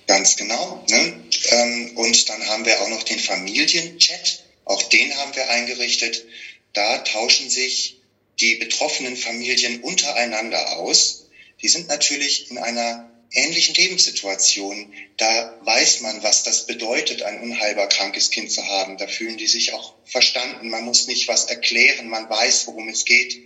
Ganz 0.07 0.37
genau. 0.37 0.85
Ne? 0.91 1.15
Ähm, 1.51 1.93
und 1.97 2.29
dann 2.29 2.47
haben 2.49 2.65
wir 2.65 2.81
auch 2.81 2.89
noch 2.89 3.03
den 3.03 3.19
Familienchat. 3.19 4.45
Auch 4.65 4.83
den 4.83 5.17
haben 5.17 5.35
wir 5.35 5.49
eingerichtet. 5.51 6.25
Da 6.73 6.99
tauschen 6.99 7.49
sich 7.49 8.01
die 8.41 8.57
betroffenen 8.57 9.17
Familien 9.17 9.83
untereinander 9.83 10.79
aus. 10.79 11.29
Die 11.63 11.69
sind 11.69 11.89
natürlich 11.89 12.51
in 12.51 12.59
einer 12.59 13.10
ähnlichen 13.33 13.75
Lebenssituation. 13.75 14.93
Da 15.17 15.59
weiß 15.63 16.01
man, 16.01 16.23
was 16.23 16.43
das 16.43 16.67
bedeutet, 16.67 17.23
ein 17.23 17.41
unheilbar 17.41 17.89
krankes 17.89 18.31
Kind 18.31 18.51
zu 18.51 18.67
haben. 18.67 18.99
Da 18.99 19.07
fühlen 19.07 19.37
die 19.37 19.47
sich 19.47 19.73
auch 19.73 19.95
verstanden. 20.05 20.69
Man 20.69 20.85
muss 20.85 21.07
nicht 21.07 21.29
was 21.29 21.45
erklären. 21.45 22.09
Man 22.09 22.29
weiß, 22.29 22.67
worum 22.67 22.89
es 22.89 23.05
geht. 23.05 23.37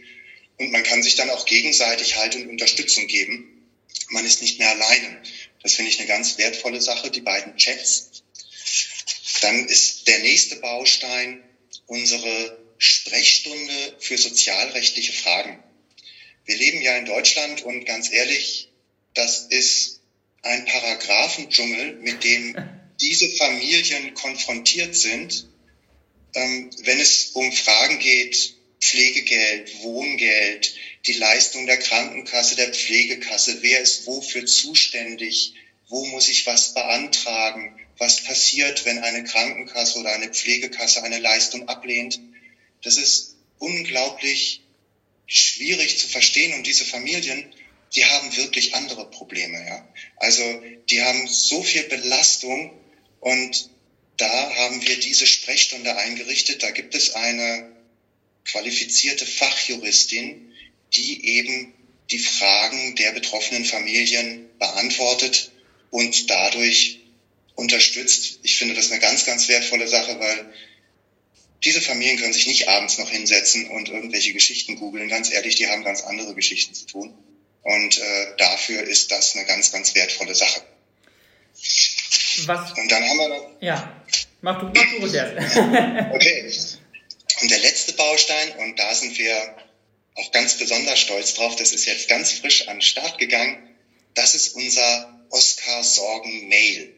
Und 0.59 0.71
man 0.71 0.85
kann 0.85 1.03
sich 1.03 1.17
dann 1.17 1.31
auch 1.31 1.47
gegenseitig 1.47 2.17
Halt 2.17 2.37
und 2.37 2.49
Unterstützung 2.49 3.07
geben. 3.07 3.69
Man 4.09 4.25
ist 4.25 4.43
nicht 4.43 4.59
mehr 4.59 4.71
alleine. 4.71 5.23
Das 5.63 5.75
finde 5.75 5.91
ich 5.91 5.99
eine 5.99 6.09
ganz 6.09 6.39
wertvolle 6.39 6.81
Sache, 6.81 7.11
die 7.11 7.21
beiden 7.21 7.57
Chats. 7.57 8.23
Dann 9.41 9.67
ist 9.67 10.07
der 10.07 10.21
nächste 10.21 10.57
Baustein 10.57 11.43
unsere 11.87 12.59
Sprechstunde 12.79 13.97
für 13.99 14.17
sozialrechtliche 14.17 15.13
Fragen. 15.13 15.63
Wir 16.45 16.57
leben 16.57 16.83
ja 16.83 16.97
in 16.97 17.07
Deutschland 17.07 17.63
und 17.63 17.85
ganz 17.85 18.13
ehrlich, 18.13 18.71
das 19.15 19.47
ist 19.49 20.01
ein 20.43 20.65
Paragraphendschungel, 20.67 21.95
mit 21.95 22.23
dem 22.25 22.57
diese 23.01 23.29
Familien 23.31 24.15
konfrontiert 24.15 24.95
sind, 24.95 25.49
ähm, 26.35 26.71
wenn 26.83 27.01
es 27.01 27.31
um 27.31 27.51
Fragen 27.53 27.99
geht, 27.99 28.55
Pflegegeld, 28.81 29.83
Wohngeld, 29.83 30.75
die 31.07 31.15
Leistung 31.15 31.67
der 31.67 31.79
Krankenkasse, 31.79 32.57
der 32.57 32.73
Pflegekasse, 32.73 33.63
wer 33.63 33.81
ist 33.81 34.07
wofür 34.07 34.45
zuständig, 34.47 35.55
wo 35.89 36.05
muss 36.07 36.29
ich 36.29 36.47
was 36.47 36.75
beantragen, 36.75 37.81
was 37.99 38.25
passiert, 38.25 38.85
wenn 38.85 38.99
eine 38.99 39.25
Krankenkasse 39.25 39.99
oder 39.99 40.13
eine 40.13 40.29
Pflegekasse 40.29 41.03
eine 41.03 41.19
Leistung 41.19 41.69
ablehnt. 41.69 42.21
Das 42.83 42.97
ist 42.97 43.37
unglaublich 43.59 44.63
schwierig 45.27 45.99
zu 45.99 46.07
verstehen 46.07 46.55
und 46.55 46.67
diese 46.67 46.85
Familien, 46.85 47.55
die 47.95 48.05
haben 48.05 48.37
wirklich 48.37 48.75
andere 48.75 49.11
Probleme. 49.11 49.59
Ja? 49.67 49.89
Also 50.17 50.43
die 50.91 51.03
haben 51.03 51.27
so 51.29 51.63
viel 51.63 51.85
Belastung 51.85 52.73
und 53.21 53.71
da 54.17 54.55
haben 54.57 54.87
wir 54.87 54.99
diese 55.01 55.27
Sprechstunde 55.27 55.97
eingerichtet. 55.97 56.63
Da 56.63 56.71
gibt 56.71 56.95
es 56.95 57.15
eine 57.15 57.73
qualifizierte 58.45 59.27
Fachjuristin, 59.27 60.53
die 60.95 61.27
eben 61.27 61.73
die 62.11 62.19
Fragen 62.19 62.95
der 62.97 63.13
betroffenen 63.13 63.65
Familien 63.65 64.49
beantwortet 64.59 65.51
und 65.91 66.31
dadurch 66.31 67.01
unterstützt. 67.55 68.41
Ich 68.43 68.57
finde 68.57 68.75
das 68.75 68.91
eine 68.91 69.01
ganz, 69.01 69.25
ganz 69.25 69.49
wertvolle 69.49 69.89
Sache, 69.89 70.19
weil 70.21 70.53
diese 71.65 71.81
Familien 71.81 72.19
können 72.19 72.33
sich 72.33 72.47
nicht 72.47 72.69
abends 72.69 72.99
noch 72.99 73.11
hinsetzen 73.11 73.69
und 73.71 73.89
irgendwelche 73.89 74.33
Geschichten 74.33 74.77
googeln. 74.77 75.09
Ganz 75.09 75.33
ehrlich, 75.33 75.57
die 75.57 75.69
haben 75.69 75.83
ganz 75.83 76.03
andere 76.03 76.35
Geschichten 76.35 76.75
zu 76.75 76.87
tun. 76.87 77.15
Und 77.65 77.99
äh, 77.99 78.37
dafür 78.37 78.83
ist 78.83 79.11
das 79.11 79.35
eine 79.35 79.47
ganz, 79.47 79.73
ganz 79.73 79.95
wertvolle 79.95 80.35
Sache. 80.35 80.63
Was? 82.45 82.73
Und 82.73 82.91
dann 82.91 83.03
haben 83.03 83.19
wir 83.19 83.29
noch. 83.29 83.51
Ja, 83.61 84.03
mach 84.43 84.61
du, 84.61 84.67
mach 84.67 85.01
du 85.01 85.17
erst. 85.17 85.57
okay. 86.13 86.53
Und 87.41 87.51
der 87.51 87.59
letzte 87.59 87.95
Baustein, 87.95 88.53
und 88.59 88.79
da 88.79 88.95
sind 88.95 89.17
wir 89.19 89.57
auch 90.15 90.31
ganz 90.33 90.59
besonders 90.59 91.01
stolz 91.01 91.35
drauf, 91.35 91.57
das 91.57 91.73
ist 91.73 91.87
jetzt 91.87 92.09
ganz 92.09 92.33
frisch 92.33 92.69
an 92.69 92.77
den 92.77 92.83
Start 92.83 93.19
gegangen, 93.19 93.75
das 94.15 94.35
ist 94.35 94.55
unser 94.55 95.27
Oscar 95.31 95.83
Sorgen 95.83 96.49
Mail. 96.49 96.95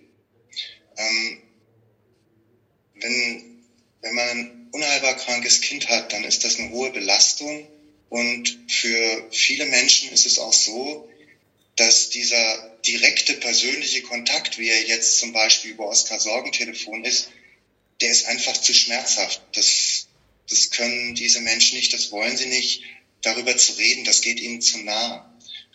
Ähm, 0.96 1.42
wenn, 2.94 3.64
wenn 4.02 4.14
man 4.14 4.28
ein 4.28 4.68
unheilbar 4.72 5.16
krankes 5.16 5.60
Kind 5.60 5.88
hat, 5.88 6.12
dann 6.12 6.24
ist 6.24 6.44
das 6.44 6.58
eine 6.58 6.70
hohe 6.70 6.90
Belastung 6.90 7.68
und 8.08 8.58
für 8.68 9.28
viele 9.32 9.66
Menschen 9.66 10.10
ist 10.10 10.26
es 10.26 10.38
auch 10.38 10.52
so, 10.52 11.08
dass 11.76 12.08
dieser 12.08 12.78
direkte 12.86 13.34
persönliche 13.34 14.02
Kontakt, 14.02 14.58
wie 14.58 14.68
er 14.68 14.84
jetzt 14.84 15.18
zum 15.18 15.32
Beispiel 15.32 15.72
über 15.72 15.88
Oscar 15.88 16.18
Sorgentelefon 16.18 17.04
ist, 17.04 17.30
der 18.00 18.10
ist 18.10 18.26
einfach 18.26 18.56
zu 18.56 18.72
schmerzhaft. 18.72 19.40
Das, 19.52 20.06
das 20.48 20.70
können 20.70 21.14
diese 21.14 21.40
Menschen 21.40 21.76
nicht, 21.76 21.92
das 21.92 22.10
wollen 22.10 22.36
sie 22.36 22.46
nicht. 22.46 22.82
Darüber 23.22 23.56
zu 23.56 23.72
reden, 23.72 24.04
das 24.04 24.20
geht 24.20 24.40
ihnen 24.40 24.60
zu 24.60 24.78
nah. 24.78 25.34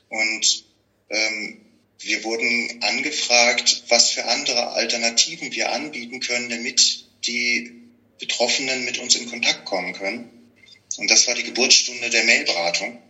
Und 0.10 0.66
ähm, 1.10 1.66
wir 2.00 2.24
wurden 2.24 2.82
angefragt, 2.82 3.84
was 3.90 4.10
für 4.10 4.26
andere 4.26 4.70
Alternativen 4.70 5.54
wir 5.54 5.72
anbieten 5.72 6.20
können, 6.20 6.50
damit 6.50 7.06
die 7.26 7.74
Betroffenen 8.20 8.86
mit 8.86 8.98
uns 8.98 9.16
in 9.16 9.30
Kontakt 9.30 9.66
kommen 9.66 9.94
können. 9.94 10.41
Und 10.98 11.10
das 11.10 11.28
war 11.28 11.36
die 11.36 11.44
Geburtsstunde 11.44 12.10
der 12.10 12.24
Mailberatung. 12.24 13.02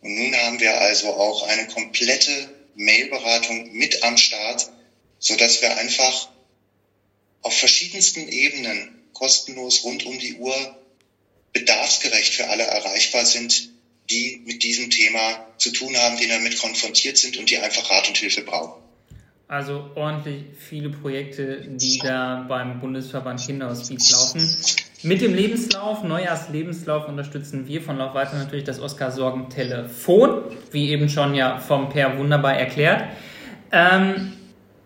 Und 0.00 0.14
nun 0.14 0.34
haben 0.36 0.60
wir 0.60 0.80
also 0.80 1.14
auch 1.14 1.42
eine 1.42 1.66
komplette 1.66 2.54
Mailberatung 2.74 3.72
mit 3.72 4.02
am 4.02 4.16
Start, 4.16 4.70
so 5.18 5.36
dass 5.36 5.60
wir 5.60 5.76
einfach 5.76 6.28
auf 7.42 7.56
verschiedensten 7.56 8.28
Ebenen 8.28 9.02
kostenlos 9.12 9.84
rund 9.84 10.04
um 10.04 10.18
die 10.18 10.34
Uhr 10.34 10.76
bedarfsgerecht 11.52 12.34
für 12.34 12.48
alle 12.48 12.64
erreichbar 12.64 13.26
sind, 13.26 13.70
die 14.10 14.40
mit 14.44 14.62
diesem 14.62 14.90
Thema 14.90 15.54
zu 15.58 15.70
tun 15.70 15.96
haben, 15.96 16.16
die 16.16 16.26
damit 16.26 16.58
konfrontiert 16.58 17.18
sind 17.18 17.36
und 17.36 17.50
die 17.50 17.58
einfach 17.58 17.88
Rat 17.90 18.08
und 18.08 18.18
Hilfe 18.18 18.42
brauchen. 18.42 18.82
Also 19.52 19.90
ordentlich 19.96 20.44
viele 20.56 20.88
Projekte, 20.88 21.58
die 21.68 21.98
da 22.02 22.46
beim 22.48 22.80
Bundesverband 22.80 23.38
Kinderhospiz 23.38 24.10
laufen. 24.10 24.40
Mit 25.02 25.20
dem 25.20 25.34
Lebenslauf, 25.34 26.02
Neujahrslebenslauf 26.04 27.06
unterstützen 27.06 27.68
wir 27.68 27.82
von 27.82 27.98
Lauf 27.98 28.14
weiter 28.14 28.38
natürlich 28.38 28.64
das 28.64 28.80
Oskar 28.80 29.10
Sorgen 29.10 29.50
Telefon, 29.50 30.44
wie 30.70 30.88
eben 30.88 31.10
schon 31.10 31.34
ja 31.34 31.58
vom 31.58 31.90
Per 31.90 32.16
wunderbar 32.16 32.54
erklärt. 32.54 33.04
Ähm, 33.72 34.32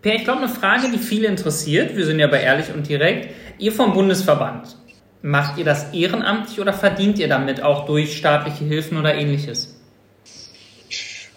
per, 0.02 0.16
ich 0.16 0.24
glaube, 0.24 0.40
eine 0.40 0.48
Frage, 0.48 0.90
die 0.90 0.98
viele 0.98 1.28
interessiert, 1.28 1.94
wir 1.94 2.04
sind 2.04 2.18
ja 2.18 2.26
bei 2.26 2.40
ehrlich 2.40 2.74
und 2.74 2.88
direkt. 2.88 3.28
Ihr 3.58 3.70
vom 3.70 3.92
Bundesverband, 3.92 4.76
macht 5.22 5.58
ihr 5.58 5.64
das 5.64 5.94
ehrenamtlich 5.94 6.58
oder 6.58 6.72
verdient 6.72 7.20
ihr 7.20 7.28
damit 7.28 7.62
auch 7.62 7.86
durch 7.86 8.16
staatliche 8.16 8.64
Hilfen 8.64 8.98
oder 8.98 9.14
ähnliches? 9.14 9.75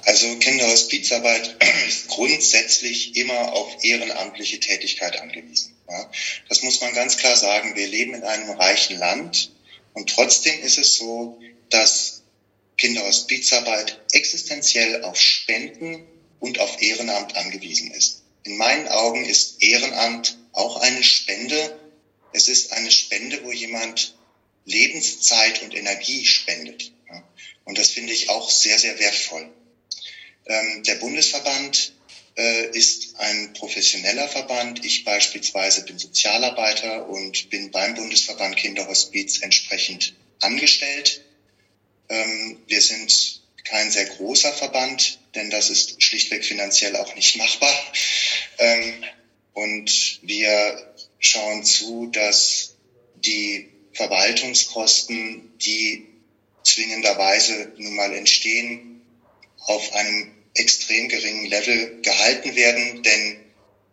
Also 0.10 0.38
Kinderhospizarbeit 0.38 1.56
ist 1.88 2.08
grundsätzlich 2.08 3.15
immer 3.15 3.54
auf 3.54 3.84
ehrenamtliche 3.84 4.60
Tätigkeit 4.60 5.22
angewiesen. 5.22 5.76
Ja. 5.88 6.10
Das 6.48 6.63
muss 6.63 6.82
man 6.82 6.95
ganz 6.95 7.17
klar 7.17 7.36
sagen. 7.36 7.76
Wir 7.76 7.88
leben 7.88 8.15
in 8.15 8.24
einem 8.24 8.50
reichen 8.50 8.98
Land 8.98 9.52
und 9.93 10.10
trotzdem 10.10 10.63
ist 10.63 10.80
es 10.80 10.95
so, 10.95 11.39
dass 11.69 12.24
Kinderhospizarbeit 12.78 14.02
existenziell 14.12 15.04
auf 15.04 15.22
Spenden 15.22 16.08
und 16.39 16.58
auf 16.58 16.82
Ehrenamt 16.82 17.36
angewiesen 17.36 17.91
ist. 17.91 18.24
In 18.45 18.58
meinen 18.58 18.88
Augen 18.88 19.26
ist 19.26 19.62
Ehrenamt 19.62 20.39
auch 20.54 20.78
eine 20.78 21.04
Spende. 21.04 21.80
Es 22.34 22.48
ist 22.48 22.74
eine 22.74 22.89
Spende, 22.89 23.43
wo 23.43 23.52
jemand 23.52 24.15
Lebenszeit 24.65 25.62
und 25.62 25.76
Energie 25.76 26.26
spendet. 26.26 26.93
Und 27.65 27.78
das 27.78 27.91
finde 27.91 28.13
ich 28.13 28.30
auch 28.30 28.50
sehr, 28.50 28.80
sehr 28.80 28.98
wertvoll. 28.98 29.54
Ähm, 30.49 30.81
der 30.83 30.95
Bundesverband 30.95 31.93
äh, 32.35 32.75
ist 32.75 33.15
ein 33.19 33.53
professioneller 33.53 34.27
Verband. 34.27 34.83
Ich 34.83 35.03
beispielsweise 35.03 35.85
bin 35.85 35.99
Sozialarbeiter 35.99 37.07
und 37.07 37.49
bin 37.49 37.69
beim 37.69 37.93
Bundesverband 37.93 38.57
Kinderhospiz 38.57 39.41
entsprechend 39.41 40.15
angestellt. 40.39 41.23
Ähm, 42.09 42.63
wir 42.67 42.81
sind 42.81 43.41
kein 43.63 43.91
sehr 43.91 44.05
großer 44.05 44.51
Verband, 44.51 45.19
denn 45.35 45.51
das 45.51 45.69
ist 45.69 46.01
schlichtweg 46.01 46.43
finanziell 46.43 46.95
auch 46.95 47.13
nicht 47.15 47.35
machbar. 47.38 47.93
Ähm, 48.57 49.03
und 49.53 50.19
wir 50.23 50.95
schauen 51.19 51.63
zu, 51.63 52.07
dass 52.07 52.75
die 53.13 53.69
Verwaltungskosten, 53.93 55.53
die 55.59 56.07
zwingenderweise 56.63 57.73
nun 57.77 57.95
mal 57.95 58.13
entstehen, 58.13 59.01
auf 59.57 59.93
einem 59.93 60.38
extrem 60.60 61.10
geringen 61.10 61.48
Level 61.48 62.02
gehalten 62.02 62.56
werden, 62.56 63.02
denn 63.04 63.38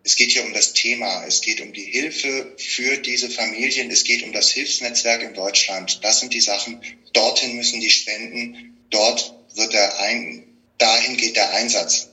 es 0.03 0.17
geht 0.17 0.33
hier 0.33 0.45
um 0.45 0.53
das 0.53 0.73
Thema, 0.73 1.25
es 1.27 1.41
geht 1.41 1.61
um 1.61 1.73
die 1.73 1.85
Hilfe 1.85 2.55
für 2.59 2.97
diese 2.97 3.31
Familien, 3.31 3.91
es 3.91 4.05
geht 4.05 4.23
um 4.23 4.33
das 4.33 4.51
Hilfsnetzwerk 4.51 5.23
in 5.23 5.35
Deutschland. 5.35 6.05
Das 6.05 6.21
sind 6.21 6.33
die 6.33 6.41
Sachen. 6.41 6.81
Dorthin 7.13 7.57
müssen 7.57 7.81
die 7.81 7.91
spenden, 7.91 8.87
dort 8.91 9.35
wird 9.55 9.73
der 9.73 9.99
ein, 9.99 10.47
dahin 10.79 11.17
geht 11.17 11.37
der 11.37 11.53
Einsatz. 11.53 12.09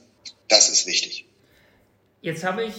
Das 0.48 0.68
ist 0.68 0.86
wichtig. 0.86 1.24
Jetzt 2.20 2.42
habe 2.42 2.64
ich 2.64 2.74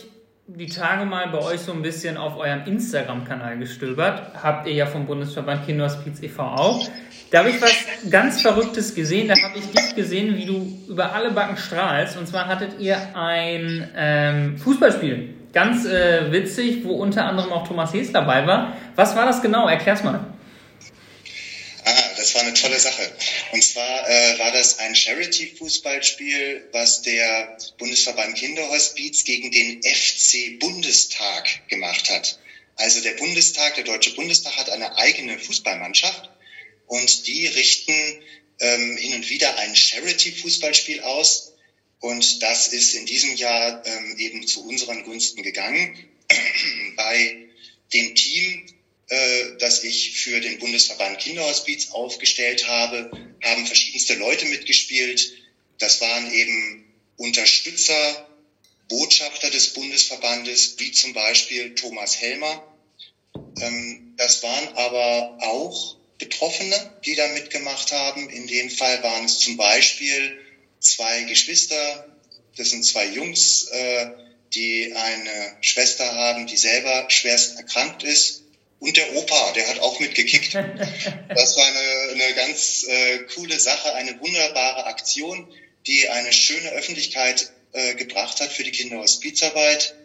die 0.48 0.68
Tage 0.68 1.06
mal 1.06 1.28
bei 1.30 1.40
euch 1.40 1.62
so 1.62 1.72
ein 1.72 1.82
bisschen 1.82 2.18
auf 2.18 2.38
eurem 2.38 2.64
Instagram-Kanal 2.66 3.58
gestöbert. 3.58 4.32
Habt 4.44 4.68
ihr 4.68 4.74
ja 4.74 4.86
vom 4.86 5.08
Bundesverband 5.08 5.66
Kinderhospiz 5.66 6.22
e.V. 6.22 6.44
auch. 6.44 6.88
Da 7.32 7.40
habe 7.40 7.50
ich 7.50 7.60
was 7.60 7.74
ganz 8.12 8.44
Verrücktes 8.44 8.94
gesehen. 8.94 9.28
Da 9.28 9.34
habe 9.42 9.58
ich 9.58 9.72
dich 9.72 9.96
gesehen, 9.96 10.38
wie 10.38 10.46
du 10.46 10.72
über 10.88 11.14
alle 11.14 11.32
Backen 11.32 11.58
strahlst. 11.58 12.16
Und 12.18 12.28
zwar 12.28 12.48
hattet 12.48 12.80
ihr 12.80 12.96
ein 13.16 13.90
ähm, 13.96 14.58
Fußballspiel. 14.60 15.34
Ganz 15.52 15.86
äh, 15.86 16.32
witzig, 16.32 16.86
wo 16.86 16.94
unter 16.94 17.26
anderem 17.26 17.52
auch 17.52 17.68
Thomas 17.68 17.94
Hees 17.94 18.12
dabei 18.12 18.46
war. 18.46 18.74
Was 18.96 19.16
war 19.16 19.26
das 19.26 19.42
genau? 19.42 19.68
Erklär's 19.68 20.04
mal. 20.04 20.20
Eine 22.46 22.54
tolle 22.54 22.80
Sache. 22.80 23.12
Und 23.54 23.64
zwar 23.64 24.08
äh, 24.08 24.38
war 24.38 24.52
das 24.52 24.78
ein 24.78 24.96
Charity-Fußballspiel, 24.96 26.70
was 26.72 27.02
der 27.02 27.58
Bundesverband 27.80 28.38
Kinderhospiz 28.38 29.24
gegen 29.24 29.50
den 29.50 29.82
FC 29.82 30.60
Bundestag 30.60 31.68
gemacht 31.70 32.08
hat. 32.08 32.38
Also 32.76 33.02
der 33.02 33.14
Bundestag, 33.14 33.74
der 33.74 33.84
Deutsche 33.84 34.12
Bundestag 34.12 34.58
hat 34.58 34.70
eine 34.70 34.96
eigene 34.96 35.40
Fußballmannschaft 35.40 36.30
und 36.86 37.26
die 37.26 37.48
richten 37.48 38.22
ähm, 38.60 38.96
hin 38.98 39.16
und 39.16 39.28
wieder 39.28 39.58
ein 39.58 39.76
Charity-Fußballspiel 39.76 41.02
aus. 41.02 41.56
Und 42.00 42.44
das 42.44 42.68
ist 42.68 42.94
in 42.94 43.08
diesem 43.08 43.34
Jahr 43.34 43.84
ähm, 43.88 44.18
eben 44.20 44.46
zu 44.46 44.64
unseren 44.64 45.04
Gunsten 45.04 45.42
gegangen. 45.42 45.98
Bei 46.96 47.48
dem 47.92 48.14
Team, 48.14 48.68
äh, 49.08 49.58
das 49.60 49.84
ich 49.84 50.12
für 50.18 50.40
den 50.40 50.58
Bundesverband 50.58 51.20
Kinderhospiz 51.20 51.92
aufgestellt 51.92 52.68
habe, 52.68 53.12
haben 53.44 53.66
verschiedenste 53.66 54.16
Leute 54.16 54.46
mitgespielt. 54.46 55.34
Das 55.78 56.02
waren 56.02 56.32
eben 56.32 56.94
Unterstützer, 57.18 58.28
Botschafter 58.88 59.50
des 59.50 59.74
Bundesverbandes, 59.74 60.76
wie 60.78 60.92
zum 60.92 61.14
Beispiel 61.14 61.76
Thomas 61.76 62.20
Helmer. 62.20 62.78
Ähm, 63.62 64.14
das 64.18 64.44
waren 64.44 64.70
aber 64.70 65.38
auch 65.42 65.98
Betroffene, 66.18 67.00
die 67.06 67.16
da 67.16 67.28
mitgemacht 67.28 67.92
haben. 67.92 68.30
In 68.30 68.48
dem 68.48 68.70
Fall 68.70 69.04
waren 69.04 69.26
es 69.26 69.40
zum 69.40 69.58
Beispiel 69.58 70.40
zwei 70.80 71.24
Geschwister, 71.24 72.16
das 72.56 72.70
sind 72.70 72.86
zwei 72.86 73.06
Jungs, 73.06 73.66
äh, 73.68 74.08
die 74.54 74.94
eine 74.94 75.58
Schwester 75.62 76.14
haben, 76.14 76.48
die 76.48 76.58
selber 76.58 77.10
schwerst 77.10 77.58
erkrankt 77.58 78.04
ist. 78.04 78.45
Und 78.86 78.98
der 78.98 79.16
Opa, 79.16 79.52
der 79.54 79.68
hat 79.68 79.80
auch 79.80 80.00
mitgekickt. 80.00 80.54
Das 81.28 81.58
war 81.58 81.66
eine, 81.66 82.24
eine 82.24 82.36
ganz 82.36 82.86
äh, 82.88 83.20
coole 83.34 83.60
Sache, 83.60 83.94
eine 83.96 84.20
wunderbare 84.20 84.86
Aktion, 84.86 85.52
die 85.88 86.08
eine 86.08 86.32
schöne 86.32 86.70
Öffentlichkeit 86.70 87.52
äh, 87.74 87.96
gebracht 87.96 88.40
hat 88.42 88.54
für 88.54 88.64
die 88.64 88.72
Kinderhospizarbeit. 88.72 89.96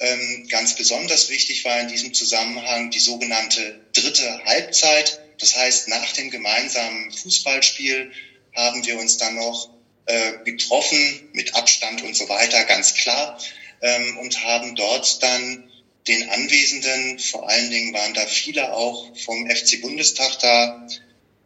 Ähm, 0.00 0.48
ganz 0.50 0.74
besonders 0.74 1.30
wichtig 1.30 1.64
war 1.64 1.80
in 1.80 1.86
diesem 1.86 2.14
Zusammenhang 2.14 2.90
die 2.90 2.98
sogenannte 2.98 3.80
dritte 3.92 4.44
Halbzeit. 4.44 5.20
Das 5.38 5.54
heißt, 5.54 5.86
nach 5.86 6.12
dem 6.12 6.30
gemeinsamen 6.30 7.12
Fußballspiel 7.12 8.10
haben 8.56 8.84
wir 8.84 8.98
uns 8.98 9.18
dann 9.18 9.36
noch 9.36 9.70
äh, 10.06 10.32
getroffen, 10.44 11.28
mit 11.32 11.54
Abstand 11.54 12.02
und 12.02 12.16
so 12.16 12.28
weiter, 12.28 12.64
ganz 12.64 12.94
klar, 12.94 13.40
ähm, 13.82 14.18
und 14.18 14.42
haben 14.42 14.74
dort 14.74 15.22
dann 15.22 15.70
den 16.08 16.28
Anwesenden, 16.30 17.18
vor 17.18 17.48
allen 17.48 17.70
Dingen 17.70 17.92
waren 17.92 18.14
da 18.14 18.24
viele 18.26 18.72
auch 18.72 19.16
vom 19.16 19.48
FC 19.48 19.80
Bundestag 19.82 20.38
da, 20.40 20.86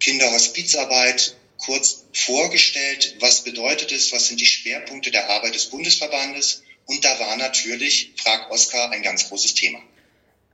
Kinderhospizarbeit 0.01 1.37
kurz 1.59 2.07
vorgestellt, 2.13 3.17
was 3.21 3.45
bedeutet 3.45 3.93
es, 3.93 4.13
was 4.13 4.29
sind 4.29 4.41
die 4.41 4.47
Schwerpunkte 4.47 5.11
der 5.11 5.29
Arbeit 5.29 5.55
des 5.55 5.67
Bundesverbandes 5.67 6.63
und 6.87 7.05
da 7.05 7.21
war 7.21 7.37
natürlich, 7.37 8.13
frag 8.17 8.51
Oskar, 8.51 8.91
ein 8.91 9.03
ganz 9.03 9.29
großes 9.29 9.55
Thema. 9.55 9.79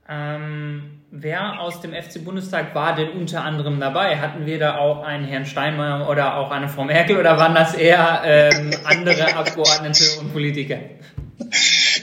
Ähm, 0.09 1.01
wer 1.11 1.59
aus 1.59 1.81
dem 1.81 1.93
FC 1.93 2.23
Bundestag 2.23 2.75
war 2.75 2.95
denn 2.95 3.09
unter 3.09 3.43
anderem 3.43 3.79
dabei? 3.79 4.19
Hatten 4.19 4.45
wir 4.45 4.59
da 4.59 4.77
auch 4.77 5.03
einen 5.03 5.25
Herrn 5.25 5.45
Steinmeier 5.45 6.07
oder 6.07 6.37
auch 6.37 6.51
eine 6.51 6.69
Frau 6.69 6.83
Merkel 6.83 7.17
oder 7.17 7.37
waren 7.37 7.55
das 7.55 7.73
eher 7.73 8.21
ähm, 8.23 8.71
andere 8.83 9.33
Abgeordnete 9.35 10.19
und 10.19 10.31
Politiker? 10.31 10.79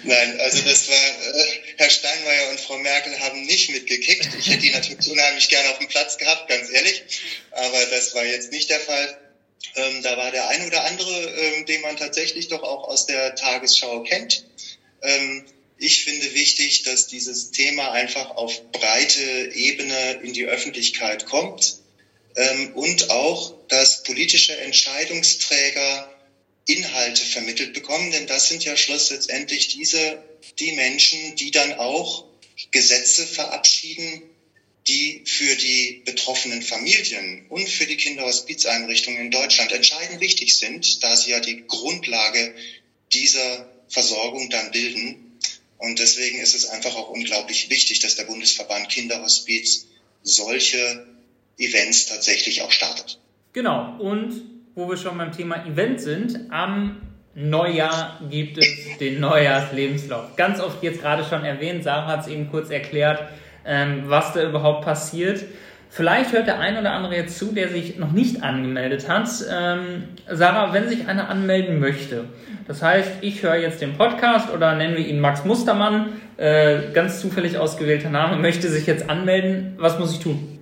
Nein, 0.04 0.38
also 0.40 0.60
das 0.62 0.88
war, 0.88 0.94
äh, 0.96 1.44
Herr 1.76 1.90
Steinmeier 1.90 2.50
und 2.50 2.60
Frau 2.60 2.76
Merkel 2.78 3.18
haben 3.20 3.42
nicht 3.42 3.70
mitgekickt. 3.70 4.28
Ich 4.38 4.48
hätte 4.48 4.60
die 4.60 4.70
natürlich 4.70 5.10
unheimlich 5.10 5.48
gerne 5.48 5.70
auf 5.70 5.78
dem 5.78 5.88
Platz 5.88 6.18
gehabt, 6.18 6.48
ganz 6.48 6.70
ehrlich. 6.70 7.02
Aber 7.50 7.84
das 7.86 8.14
war 8.14 8.24
jetzt 8.24 8.52
nicht 8.52 8.68
der 8.68 8.80
Fall. 8.80 9.18
Ähm, 9.76 10.02
da 10.02 10.16
war 10.16 10.30
der 10.30 10.48
ein 10.48 10.66
oder 10.66 10.84
andere, 10.84 11.30
ähm, 11.30 11.66
den 11.66 11.80
man 11.80 11.96
tatsächlich 11.96 12.48
doch 12.48 12.62
auch 12.62 12.86
aus 12.86 13.06
der 13.06 13.34
Tagesschau 13.34 14.02
kennt. 14.02 14.44
Ähm, 15.02 15.46
ich 15.78 16.04
finde 16.04 16.34
wichtig, 16.34 16.82
dass 16.82 17.06
dieses 17.06 17.50
Thema 17.50 17.92
einfach 17.92 18.30
auf 18.30 18.70
breite 18.72 19.50
Ebene 19.54 20.20
in 20.22 20.32
die 20.32 20.44
Öffentlichkeit 20.44 21.26
kommt 21.26 21.76
ähm, 22.36 22.72
und 22.74 23.10
auch, 23.10 23.54
dass 23.68 24.02
politische 24.02 24.56
Entscheidungsträger 24.56 26.13
Inhalte 26.66 27.24
vermittelt 27.24 27.74
bekommen, 27.74 28.11
denn 28.11 28.27
das 28.27 28.48
sind 28.48 28.64
ja 28.64 28.77
schlussendlich 28.77 29.68
diese, 29.68 30.22
die 30.59 30.72
Menschen, 30.72 31.37
die 31.37 31.50
dann 31.50 31.74
auch 31.74 32.24
Gesetze 32.70 33.27
verabschieden, 33.27 34.22
die 34.87 35.22
für 35.27 35.57
die 35.57 36.03
betroffenen 36.05 36.62
Familien 36.62 37.46
und 37.48 37.68
für 37.68 37.87
die 37.87 37.96
Kinderhospizeinrichtungen 37.96 39.20
in 39.20 39.31
Deutschland 39.31 39.72
entscheidend 39.72 40.20
wichtig 40.20 40.57
sind, 40.57 41.03
da 41.03 41.16
sie 41.16 41.31
ja 41.31 41.40
die 41.40 41.66
Grundlage 41.66 42.55
dieser 43.12 43.70
Versorgung 43.88 44.50
dann 44.50 44.70
bilden. 44.72 45.38
Und 45.79 45.98
deswegen 45.98 46.38
ist 46.38 46.55
es 46.55 46.66
einfach 46.66 46.96
auch 46.96 47.09
unglaublich 47.09 47.70
wichtig, 47.70 48.00
dass 48.00 48.16
der 48.16 48.24
Bundesverband 48.24 48.88
Kinderhospiz 48.88 49.87
solche 50.22 51.07
Events 51.59 52.07
tatsächlich 52.07 52.62
auch 52.62 52.70
startet. 52.70 53.18
Genau. 53.53 53.96
Und 53.98 54.53
wo 54.74 54.88
wir 54.88 54.96
schon 54.96 55.16
beim 55.18 55.32
Thema 55.32 55.64
Event 55.66 56.00
sind, 56.00 56.38
am 56.50 56.96
Neujahr 57.34 58.20
gibt 58.30 58.58
es 58.58 58.98
den 58.98 59.20
Neujahrslebenslauf. 59.20 60.37
Ganz 60.37 60.60
oft 60.60 60.82
jetzt 60.82 61.00
gerade 61.00 61.24
schon 61.24 61.44
erwähnt, 61.44 61.84
Sarah 61.84 62.06
hat 62.06 62.20
es 62.20 62.28
eben 62.28 62.50
kurz 62.50 62.70
erklärt, 62.70 63.22
ähm, 63.64 64.04
was 64.06 64.32
da 64.32 64.42
überhaupt 64.42 64.84
passiert. 64.84 65.44
Vielleicht 65.90 66.32
hört 66.32 66.48
der 66.48 66.58
ein 66.58 66.76
oder 66.76 66.92
andere 66.92 67.14
jetzt 67.14 67.38
zu, 67.38 67.52
der 67.52 67.68
sich 67.68 67.98
noch 67.98 68.10
nicht 68.10 68.42
angemeldet 68.42 69.08
hat. 69.08 69.28
Ähm, 69.48 70.04
Sarah, 70.28 70.72
wenn 70.72 70.88
sich 70.88 71.06
einer 71.06 71.28
anmelden 71.28 71.78
möchte, 71.78 72.24
das 72.66 72.82
heißt, 72.82 73.10
ich 73.20 73.42
höre 73.42 73.56
jetzt 73.56 73.80
den 73.80 73.96
Podcast 73.96 74.52
oder 74.52 74.74
nennen 74.74 74.96
wir 74.96 75.06
ihn 75.06 75.20
Max 75.20 75.44
Mustermann, 75.44 76.14
äh, 76.37 76.90
ganz 76.92 77.20
zufällig 77.20 77.58
ausgewählter 77.58 78.10
Name, 78.10 78.37
möchte 78.37 78.68
sich 78.68 78.87
jetzt 78.87 79.08
anmelden, 79.08 79.74
was 79.78 79.98
muss 80.00 80.12
ich 80.12 80.18
tun? 80.18 80.58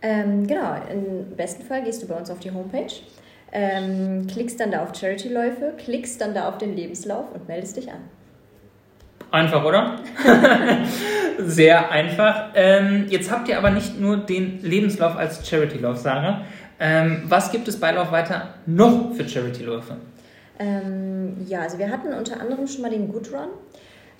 Ähm, 0.00 0.46
genau, 0.46 0.76
im 0.90 1.36
besten 1.36 1.64
Fall 1.64 1.82
gehst 1.82 2.02
du 2.02 2.06
bei 2.06 2.14
uns 2.14 2.30
auf 2.30 2.38
die 2.38 2.50
Homepage 2.50 2.92
ähm, 3.58 4.26
klickst 4.26 4.60
dann 4.60 4.70
da 4.70 4.82
auf 4.82 4.94
Charity-Läufe, 4.94 5.72
klickst 5.78 6.20
dann 6.20 6.34
da 6.34 6.46
auf 6.46 6.58
den 6.58 6.76
Lebenslauf 6.76 7.32
und 7.32 7.48
meldest 7.48 7.78
dich 7.78 7.90
an. 7.90 8.00
Einfach, 9.30 9.64
oder? 9.64 9.98
Sehr 11.38 11.90
einfach. 11.90 12.50
Ähm, 12.54 13.06
jetzt 13.08 13.30
habt 13.30 13.48
ihr 13.48 13.56
aber 13.56 13.70
nicht 13.70 13.98
nur 13.98 14.18
den 14.18 14.60
Lebenslauf 14.62 15.16
als 15.16 15.48
Charity-Lauf, 15.48 15.96
Sarah. 15.96 16.42
Ähm, 16.78 17.22
was 17.24 17.50
gibt 17.50 17.66
es 17.66 17.80
bei 17.80 17.92
Lauf 17.92 18.12
weiter 18.12 18.54
noch 18.66 19.14
für 19.14 19.26
Charity-Läufe? 19.26 19.96
Ähm, 20.58 21.38
ja, 21.46 21.60
also 21.60 21.78
wir 21.78 21.90
hatten 21.90 22.12
unter 22.12 22.38
anderem 22.38 22.66
schon 22.66 22.82
mal 22.82 22.90
den 22.90 23.10
Good 23.10 23.32
Run. 23.32 23.48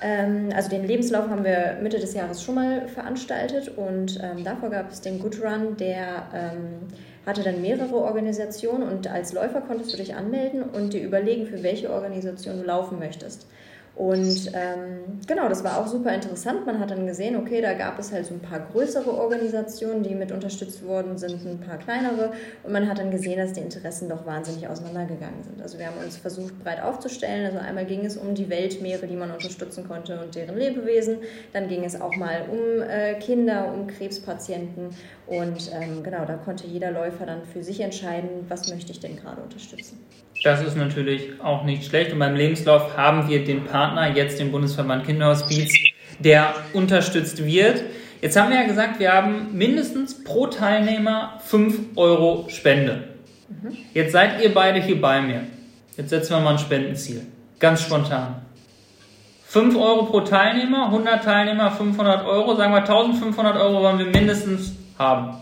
Ähm, 0.01 0.49
also 0.55 0.70
den 0.70 0.87
Lebenslauf 0.87 1.29
haben 1.29 1.44
wir 1.44 1.77
Mitte 1.83 1.99
des 1.99 2.14
Jahres 2.14 2.42
schon 2.42 2.55
mal 2.55 2.88
veranstaltet 2.88 3.77
und 3.77 4.18
ähm, 4.22 4.44
davor 4.44 4.70
gab 4.70 4.90
es 4.90 5.03
den 5.03 5.18
Good 5.18 5.42
Run, 5.42 5.77
der 5.77 6.27
ähm, 6.35 6.88
hatte 7.26 7.42
dann 7.42 7.60
mehrere 7.60 7.96
Organisationen 7.96 8.88
und 8.88 9.08
als 9.08 9.32
Läufer 9.32 9.60
konntest 9.60 9.92
du 9.92 9.96
dich 9.96 10.14
anmelden 10.14 10.62
und 10.62 10.92
dir 10.92 11.02
überlegen, 11.02 11.46
für 11.46 11.62
welche 11.62 11.90
Organisation 11.90 12.58
du 12.58 12.64
laufen 12.64 12.98
möchtest. 12.98 13.46
Und 13.96 14.52
ähm, 14.52 15.20
genau, 15.26 15.48
das 15.48 15.64
war 15.64 15.80
auch 15.80 15.87
super 15.87 16.12
interessant. 16.12 16.66
Man 16.66 16.78
hat 16.78 16.90
dann 16.90 17.06
gesehen, 17.06 17.35
okay, 17.35 17.62
da 17.62 17.72
gab 17.72 17.98
es 17.98 18.12
halt 18.12 18.26
so 18.26 18.35
ein 18.35 18.40
paar 18.40 18.61
größere 18.61 19.11
Organisationen, 19.11 20.02
die 20.02 20.14
mit 20.14 20.32
unterstützt 20.32 20.87
worden 20.87 21.16
sind, 21.16 21.46
ein 21.46 21.61
paar 21.61 21.78
kleinere. 21.78 22.32
Und 22.62 22.72
man 22.72 22.90
hat 22.90 22.98
dann 22.98 23.11
gesehen, 23.11 23.38
dass 23.38 23.54
die 23.54 23.62
Interessen 23.62 24.11
doch 24.11 24.26
wahnsinnig 24.26 24.68
auseinandergegangen 24.68 25.42
sind. 25.42 25.62
Also 25.62 25.78
wir 25.78 25.87
haben 25.87 25.96
uns 26.04 26.18
versucht, 26.18 26.62
breit 26.62 26.82
aufzustellen. 26.82 27.46
Also 27.46 27.59
einmal 27.59 27.87
ging 27.87 28.04
es 28.04 28.18
um 28.18 28.35
die 28.35 28.50
Weltmeere, 28.50 29.06
die 29.06 29.16
man 29.16 29.30
unterstützen 29.30 29.88
konnte 29.88 30.20
und 30.20 30.35
deren 30.35 30.59
Lebewesen. 30.59 31.16
Dann 31.54 31.66
ging 31.66 31.82
es 31.82 31.98
auch 31.98 32.14
mal 32.16 32.44
um 32.50 32.82
äh, 32.82 33.14
Kinder, 33.14 33.72
um 33.72 33.87
Krebspatienten. 33.87 34.90
Und 35.26 35.70
ähm, 35.72 36.02
genau, 36.02 36.26
da 36.26 36.35
konnte 36.37 36.66
jeder 36.66 36.90
Läufer 36.90 37.24
dann 37.24 37.46
für 37.46 37.62
sich 37.62 37.80
entscheiden, 37.80 38.44
was 38.48 38.68
möchte 38.68 38.92
ich 38.92 39.00
denn 39.00 39.16
gerade 39.16 39.40
unterstützen. 39.40 39.98
Das 40.42 40.62
ist 40.62 40.77
natürlich 40.77 41.40
auch 41.42 41.64
nicht 41.64 41.85
schlecht. 41.85 42.12
Und 42.12 42.18
beim 42.18 42.37
Lebenslauf 42.37 42.96
haben 42.96 43.29
wir 43.29 43.44
den 43.44 43.64
Partner, 43.64 44.14
jetzt 44.14 44.38
den 44.38 44.53
Bundesverband 44.53 45.07
Kinderhospiz, 45.07 45.72
der 46.18 46.55
unterstützt 46.72 47.44
wird. 47.44 47.83
Jetzt 48.20 48.37
haben 48.37 48.51
wir 48.51 48.61
ja 48.61 48.66
gesagt, 48.66 48.99
wir 48.99 49.12
haben 49.12 49.57
mindestens 49.57 50.22
pro 50.25 50.46
Teilnehmer 50.46 51.40
5 51.44 51.96
Euro 51.96 52.46
Spende. 52.49 53.09
Jetzt 53.92 54.12
seid 54.12 54.42
ihr 54.42 54.53
beide 54.53 54.81
hier 54.81 55.01
bei 55.01 55.20
mir. 55.20 55.42
Jetzt 55.96 56.11
setzen 56.11 56.31
wir 56.33 56.40
mal 56.40 56.53
ein 56.53 56.59
Spendenziel. 56.59 57.22
Ganz 57.59 57.83
spontan. 57.83 58.42
5 59.49 59.77
Euro 59.77 60.07
pro 60.07 60.20
Teilnehmer, 60.20 60.87
100 60.87 61.25
Teilnehmer, 61.25 61.70
500 61.70 62.27
Euro. 62.27 62.57
Sagen 62.57 62.72
wir 62.72 62.81
1500 62.81 63.57
Euro 63.57 63.83
wollen 63.83 63.99
wir 63.99 64.07
mindestens 64.07 64.75
haben. 64.99 65.37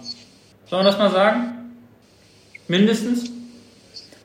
Sollen 0.67 0.85
wir 0.85 0.91
das 0.91 0.99
mal 0.99 1.11
sagen? 1.11 1.73
Mindestens? 2.69 3.34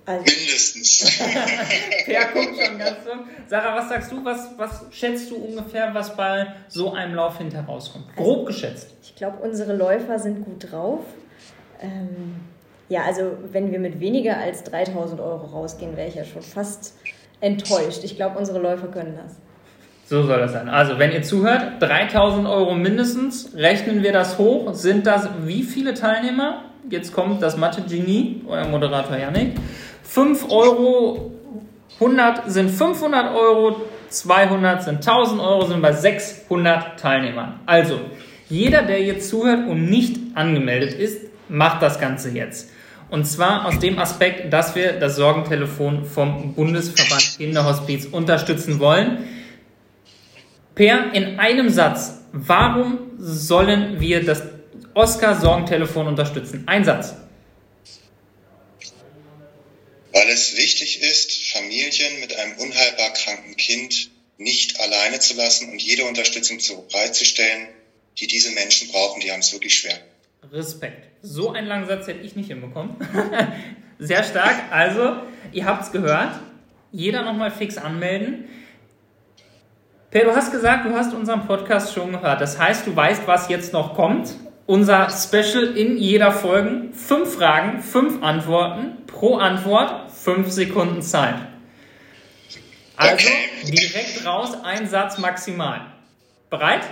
Also. 0.10 0.26
Mindestens. 0.26 1.20
ja, 2.08 2.22
guck 2.34 2.46
schon 2.46 2.80
ganz 2.80 2.98
so. 3.06 3.12
Sarah, 3.48 3.76
was 3.76 3.90
sagst 3.90 4.12
du? 4.12 4.26
Was, 4.26 4.50
was 4.58 4.86
schätzt 4.90 5.30
du 5.30 5.36
ungefähr, 5.36 5.94
was 5.94 6.16
bei 6.16 6.48
so 6.68 6.94
einem 6.94 7.14
Lauf 7.14 7.38
hinter 7.38 7.62
rauskommt? 7.62 8.16
Grob 8.16 8.48
geschätzt. 8.48 8.96
Ich 9.04 9.16
glaube, 9.16 9.38
unsere 9.44 9.76
Läufer 9.76 10.18
sind 10.18 10.46
gut 10.46 10.72
drauf. 10.72 11.02
Ähm, 11.80 12.38
ja, 12.90 13.04
also 13.04 13.34
wenn 13.52 13.72
wir 13.72 13.78
mit 13.78 14.00
weniger 14.00 14.38
als 14.38 14.64
3000 14.64 15.22
Euro 15.22 15.46
rausgehen, 15.46 15.96
wäre 15.96 16.08
ich 16.08 16.16
ja 16.16 16.26
schon 16.26 16.42
fast 16.42 16.96
enttäuscht. 17.40 18.04
Ich 18.04 18.16
glaube, 18.16 18.40
unsere 18.40 18.58
Läufer 18.58 18.88
können 18.88 19.16
das. 19.16 19.36
So 20.06 20.24
soll 20.24 20.40
das 20.40 20.54
sein. 20.54 20.70
Also, 20.70 20.98
wenn 20.98 21.12
ihr 21.12 21.22
zuhört, 21.22 21.74
3000 21.82 22.48
Euro 22.48 22.74
mindestens. 22.74 23.54
Rechnen 23.56 24.02
wir 24.02 24.12
das 24.12 24.40
hoch. 24.40 24.74
Sind 24.74 25.06
das 25.06 25.30
wie 25.44 25.62
viele 25.62 25.94
Teilnehmer? 25.94 26.64
Jetzt 26.90 27.14
kommt 27.14 27.44
das 27.44 27.58
Mathe-Genie, 27.58 28.42
euer 28.48 28.66
Moderator 28.68 29.16
Janik. 29.16 29.54
5 30.10 30.50
Euro, 30.50 31.32
100 32.00 32.52
sind 32.52 32.72
500 32.72 33.36
Euro, 33.36 33.82
200 34.10 34.84
sind 34.84 35.08
1000 35.08 35.40
Euro, 35.40 35.68
sind 35.68 35.84
bei 35.84 35.92
600 35.92 37.00
Teilnehmern. 37.00 37.60
Also, 37.68 38.00
jeder, 38.50 38.82
der 38.82 39.04
jetzt 39.04 39.30
zuhört 39.30 39.68
und 39.68 39.88
nicht 39.88 40.18
angemeldet 40.34 40.94
ist, 40.94 41.28
macht 41.48 41.84
das 41.84 42.00
Ganze 42.00 42.32
jetzt. 42.32 42.72
Und 43.12 43.26
zwar 43.26 43.68
aus 43.68 43.78
dem 43.78 44.00
Aspekt, 44.00 44.52
dass 44.52 44.76
wir 44.76 44.94
das 44.94 45.16
Sorgentelefon 45.16 46.06
vom 46.06 46.54
Bundesverband 46.56 47.38
Kinderhospiz 47.38 48.06
unterstützen 48.06 48.80
wollen. 48.80 49.20
Per, 50.74 51.14
in 51.14 51.40
einem 51.40 51.70
Satz, 51.70 52.26
warum 52.32 52.98
sollen 53.20 54.00
wir 54.00 54.26
das 54.26 54.42
Oscar 54.96 55.36
Sorgentelefon 55.36 56.08
unterstützen? 56.08 56.64
Ein 56.66 56.84
Satz. 56.84 57.16
Weil 60.20 60.28
es 60.32 60.58
wichtig 60.58 61.02
ist, 61.02 61.54
Familien 61.54 62.20
mit 62.20 62.36
einem 62.36 62.58
unheilbar 62.58 63.14
kranken 63.14 63.56
Kind 63.56 64.10
nicht 64.38 64.78
alleine 64.82 65.20
zu 65.20 65.34
lassen 65.38 65.72
und 65.72 65.82
jede 65.82 66.04
Unterstützung 66.04 66.58
bereitzustellen, 66.90 67.70
die 68.18 68.28
diese 68.28 68.52
Menschen 68.52 68.90
brauchen. 68.90 69.22
Die 69.22 69.32
haben 69.32 69.40
es 69.40 69.54
wirklich 69.54 69.80
schwer. 69.80 69.98
Respekt. 70.52 71.08
So 71.22 71.52
einen 71.52 71.68
langen 71.68 71.88
Satz 71.88 72.08
hätte 72.08 72.20
ich 72.20 72.36
nicht 72.36 72.48
hinbekommen. 72.48 72.98
Sehr 74.00 74.26
stark. 74.26 74.70
Also, 74.72 75.22
ihr 75.54 75.64
habt 75.64 75.84
es 75.84 75.92
gehört. 75.94 76.38
Jeder 76.92 77.22
nochmal 77.22 77.52
fix 77.52 77.78
anmelden. 77.78 78.50
Per, 80.12 80.26
du 80.26 80.36
hast 80.36 80.52
gesagt, 80.52 80.86
du 80.86 80.94
hast 80.94 81.14
unseren 81.14 81.48
Podcast 81.48 81.94
schon 81.94 82.12
gehört. 82.12 82.42
Das 82.42 82.60
heißt, 82.60 82.86
du 82.86 82.94
weißt, 82.94 83.26
was 83.26 83.48
jetzt 83.48 83.72
noch 83.72 83.96
kommt. 83.96 84.36
Unser 84.66 85.10
Special 85.12 85.78
in 85.78 85.98
jeder 85.98 86.34
Folge. 86.34 86.90
Fünf 86.92 87.36
Fragen, 87.36 87.82
fünf 87.82 88.22
Antworten. 88.22 88.99
Pro 89.12 89.38
Antwort 89.38 90.12
fünf 90.12 90.52
Sekunden 90.52 91.02
Zeit. 91.02 91.36
Also 92.96 93.28
direkt 93.66 94.26
raus, 94.26 94.52
ein 94.64 94.88
Satz 94.88 95.18
maximal. 95.18 95.94
Bereit? 96.50 96.84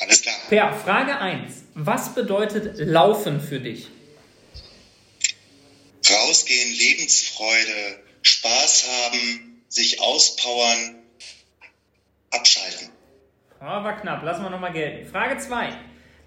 Alles 0.00 0.22
klar. 0.22 0.34
Per, 0.48 0.72
Frage 0.72 1.18
1. 1.18 1.64
Was 1.74 2.14
bedeutet 2.14 2.78
Laufen 2.78 3.40
für 3.40 3.60
dich? 3.60 3.88
Rausgehen, 6.08 6.72
Lebensfreude, 6.72 8.00
Spaß 8.22 8.88
haben, 8.88 9.62
sich 9.68 10.00
auspowern, 10.00 10.96
abschalten. 12.30 12.90
Oh, 13.60 13.64
war 13.64 14.00
knapp, 14.00 14.22
lassen 14.22 14.42
wir 14.42 14.50
nochmal 14.50 14.72
gelten. 14.72 15.10
Frage 15.10 15.38
2. 15.38 15.70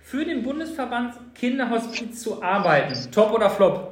Für 0.02 0.26
den 0.26 0.44
Bundesverband 0.44 1.36
Kinderhospiz 1.36 2.22
zu 2.22 2.42
arbeiten, 2.42 3.12
top 3.12 3.32
oder 3.32 3.50
flop? 3.50 3.89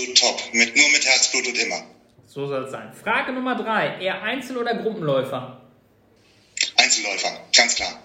Absolut 0.00 0.18
top, 0.18 0.54
mit, 0.54 0.76
nur 0.76 0.88
mit 0.90 1.04
Herzblut 1.04 1.46
und 1.46 1.58
immer. 1.58 1.82
So 2.26 2.46
soll 2.46 2.64
es 2.64 2.70
sein. 2.70 2.92
Frage 2.92 3.32
Nummer 3.32 3.56
3. 3.56 4.00
Eher 4.00 4.22
Einzel- 4.22 4.56
oder 4.56 4.74
Gruppenläufer? 4.74 5.60
Einzelläufer, 6.76 7.28
ganz 7.54 7.74
klar. 7.74 8.02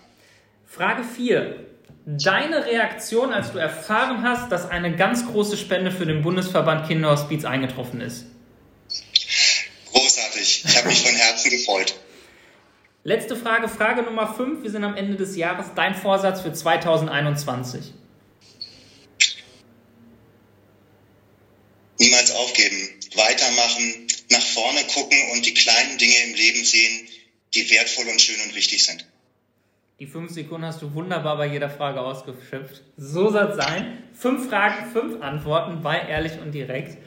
Frage 0.65 1.03
4. 1.03 1.65
Deine 2.05 2.65
Reaktion, 2.65 3.31
als 3.31 3.51
du 3.51 3.59
erfahren 3.59 4.23
hast, 4.23 4.51
dass 4.51 4.69
eine 4.69 4.95
ganz 4.95 5.25
große 5.25 5.57
Spende 5.57 5.91
für 5.91 6.05
den 6.05 6.21
Bundesverband 6.21 6.87
Kinderhospiz 6.87 7.45
eingetroffen 7.45 8.01
ist? 8.01 8.25
Großartig. 9.91 10.65
Ich 10.65 10.77
habe 10.77 10.87
mich 10.87 11.01
von 11.01 11.15
Herzen 11.15 11.49
gefreut. 11.49 11.95
Letzte 13.03 13.35
Frage, 13.35 13.69
Frage 13.69 14.03
Nummer 14.03 14.33
5. 14.33 14.63
Wir 14.63 14.71
sind 14.71 14.83
am 14.83 14.97
Ende 14.97 15.15
des 15.15 15.35
Jahres. 15.35 15.67
Dein 15.75 15.95
Vorsatz 15.95 16.41
für 16.41 16.51
2021? 16.51 17.93
Niemals 21.99 22.31
aufgeben, 22.31 22.89
weitermachen, 23.15 24.07
nach 24.29 24.41
vorne 24.41 24.81
gucken 24.93 25.17
und 25.33 25.45
die 25.45 25.53
kleinen 25.53 25.97
Dinge 25.97 26.15
im 26.27 26.35
Leben 26.35 26.65
sehen, 26.65 27.07
die 27.53 27.69
wertvoll 27.69 28.05
und 28.07 28.21
schön 28.21 28.35
und 28.45 28.55
wichtig 28.55 28.83
sind. 28.83 29.05
Die 29.99 30.07
fünf 30.07 30.31
Sekunden 30.31 30.65
hast 30.65 30.81
du 30.81 30.93
wunderbar 30.93 31.37
bei 31.37 31.47
jeder 31.47 31.69
Frage 31.69 32.01
ausgeschöpft. 32.01 32.81
So 32.97 33.31
soll 33.31 33.51
es 33.51 33.55
sein. 33.55 34.03
Fünf 34.13 34.49
Fragen, 34.49 34.91
fünf 34.91 35.21
Antworten 35.21 35.81
bei 35.81 35.97
Ehrlich 35.97 36.33
und 36.41 36.51
Direkt. 36.51 36.97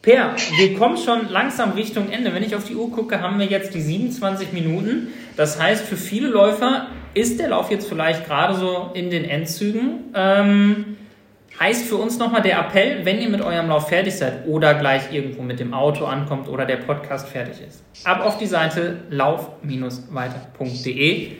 Per, 0.00 0.34
wir 0.56 0.78
kommen 0.78 0.96
schon 0.96 1.28
langsam 1.28 1.72
Richtung 1.72 2.10
Ende. 2.10 2.32
Wenn 2.32 2.42
ich 2.42 2.54
auf 2.54 2.64
die 2.64 2.76
Uhr 2.76 2.90
gucke, 2.90 3.20
haben 3.20 3.38
wir 3.38 3.44
jetzt 3.44 3.74
die 3.74 3.82
27 3.82 4.52
Minuten. 4.52 5.12
Das 5.36 5.60
heißt, 5.60 5.84
für 5.84 5.98
viele 5.98 6.28
Läufer 6.28 6.88
ist 7.12 7.38
der 7.40 7.48
Lauf 7.48 7.70
jetzt 7.70 7.86
vielleicht 7.88 8.24
gerade 8.24 8.54
so 8.54 8.90
in 8.94 9.10
den 9.10 9.24
Endzügen. 9.24 10.12
Ähm, 10.14 10.96
heißt 11.60 11.86
für 11.86 11.96
uns 11.96 12.18
nochmal 12.18 12.42
der 12.42 12.58
Appell, 12.58 13.04
wenn 13.04 13.20
ihr 13.20 13.28
mit 13.28 13.40
eurem 13.40 13.68
Lauf 13.68 13.88
fertig 13.88 14.16
seid 14.16 14.46
oder 14.46 14.74
gleich 14.74 15.12
irgendwo 15.12 15.42
mit 15.42 15.60
dem 15.60 15.74
Auto 15.74 16.04
ankommt 16.04 16.48
oder 16.48 16.64
der 16.64 16.76
Podcast 16.76 17.28
fertig 17.28 17.60
ist. 17.66 17.84
Ab 18.04 18.24
auf 18.24 18.38
die 18.38 18.46
Seite 18.46 19.00
lauf-weiter.de 19.10 21.32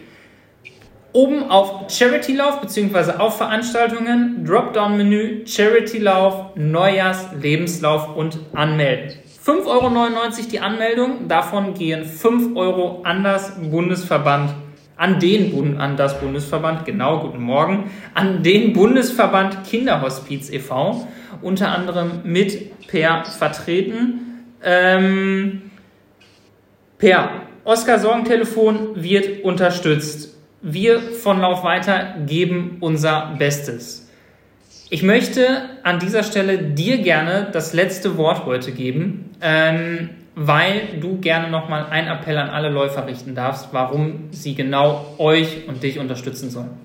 Oben 1.15 1.51
auf 1.51 1.91
Charity-Lauf 1.91 2.61
bzw. 2.61 3.13
auf 3.13 3.39
Veranstaltungen, 3.39 4.45
Dropdown-Menü, 4.45 5.47
Charity-Lauf, 5.47 6.55
Neujahrs-, 6.55 7.31
Lebenslauf 7.41 8.15
und 8.15 8.39
Anmelden. 8.53 9.15
5,99 9.45 9.67
Euro 9.67 9.91
die 10.51 10.61
Anmeldung, 10.61 11.27
davon 11.27 11.73
gehen 11.73 12.05
5 12.05 12.55
Euro 12.55 13.01
an 13.05 13.25
das 13.25 13.59
Bundesverband, 13.59 14.51
an 14.99 15.19
den 15.19 15.51
Bund, 15.53 15.81
an 15.81 15.97
das 15.97 16.21
Bundesverband, 16.21 16.85
genau, 16.85 17.21
guten 17.21 17.43
Morgen, 17.43 17.91
an 18.13 18.43
den 18.43 18.75
Bundesverband 18.75 19.65
Kinderhospiz 19.65 20.51
e.V., 20.51 21.09
unter 21.41 21.71
anderem 21.71 22.21
mit 22.25 22.87
Per 22.89 23.25
vertreten. 23.25 24.45
Ähm, 24.63 25.71
per 26.99 27.31
Oscar 27.65 27.99
Sorgentelefon 27.99 29.03
wird 29.03 29.45
unterstützt 29.45 30.39
wir 30.61 31.01
von 31.01 31.41
Lauf 31.41 31.63
weiter 31.63 32.17
geben 32.27 32.79
unser 32.81 33.35
Bestes. 33.39 34.09
Ich 34.91 35.03
möchte 35.03 35.69
an 35.83 35.99
dieser 35.99 36.23
Stelle 36.23 36.59
dir 36.59 36.99
gerne 36.99 37.49
das 37.53 37.75
letzte 37.75 38.17
Wort 38.17 38.47
heute 38.47 38.73
geben, 38.73 39.31
ähm, 39.41 40.11
weil 40.41 41.01
du 41.01 41.19
gerne 41.21 41.51
nochmal 41.51 41.91
einen 41.91 42.07
Appell 42.07 42.39
an 42.39 42.49
alle 42.49 42.69
Läufer 42.69 43.05
richten 43.09 43.35
darfst, 43.35 43.69
warum 43.73 44.33
sie 44.33 44.55
genau 44.55 45.17
euch 45.19 45.67
und 45.67 45.83
dich 45.83 45.99
unterstützen 45.99 46.49
sollen. 46.49 46.79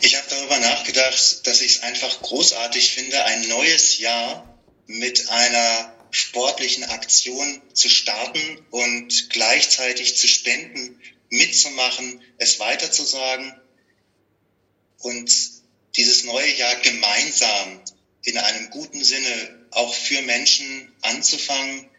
Ich 0.00 0.16
habe 0.16 0.26
darüber 0.28 0.58
nachgedacht, 0.58 1.46
dass 1.46 1.60
ich 1.60 1.76
es 1.76 1.82
einfach 1.84 2.20
großartig 2.20 2.94
finde, 2.94 3.24
ein 3.26 3.48
neues 3.48 4.00
Jahr 4.00 4.58
mit 4.88 5.30
einer 5.30 5.92
sportlichen 6.10 6.82
Aktion 6.84 7.62
zu 7.72 7.88
starten 7.88 8.40
und 8.70 9.30
gleichzeitig 9.30 10.16
zu 10.16 10.26
spenden, 10.26 11.00
mitzumachen, 11.30 12.20
es 12.38 12.58
weiterzusagen 12.58 13.54
und 14.98 15.32
dieses 15.96 16.24
neue 16.24 16.52
Jahr 16.56 16.74
gemeinsam 16.76 17.80
in 18.24 18.36
einem 18.38 18.70
guten 18.70 19.04
Sinne 19.04 19.55
auch 19.76 19.94
für 19.94 20.22
Menschen 20.22 20.90
anzufangen, 21.02 21.90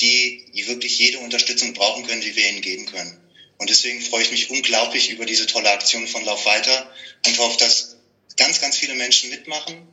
die 0.00 0.44
wirklich 0.66 0.98
jede 0.98 1.18
Unterstützung 1.18 1.74
brauchen 1.74 2.06
können, 2.06 2.20
die 2.20 2.36
wir 2.36 2.48
ihnen 2.48 2.60
geben 2.60 2.86
können. 2.86 3.20
Und 3.58 3.70
deswegen 3.70 4.00
freue 4.00 4.22
ich 4.22 4.30
mich 4.30 4.50
unglaublich 4.50 5.10
über 5.10 5.26
diese 5.26 5.46
tolle 5.46 5.70
Aktion 5.70 6.06
von 6.06 6.24
Lauf 6.24 6.46
weiter 6.46 6.92
und 7.26 7.36
hoffe, 7.38 7.58
dass 7.58 7.96
ganz, 8.36 8.60
ganz 8.60 8.76
viele 8.76 8.94
Menschen 8.94 9.30
mitmachen 9.30 9.88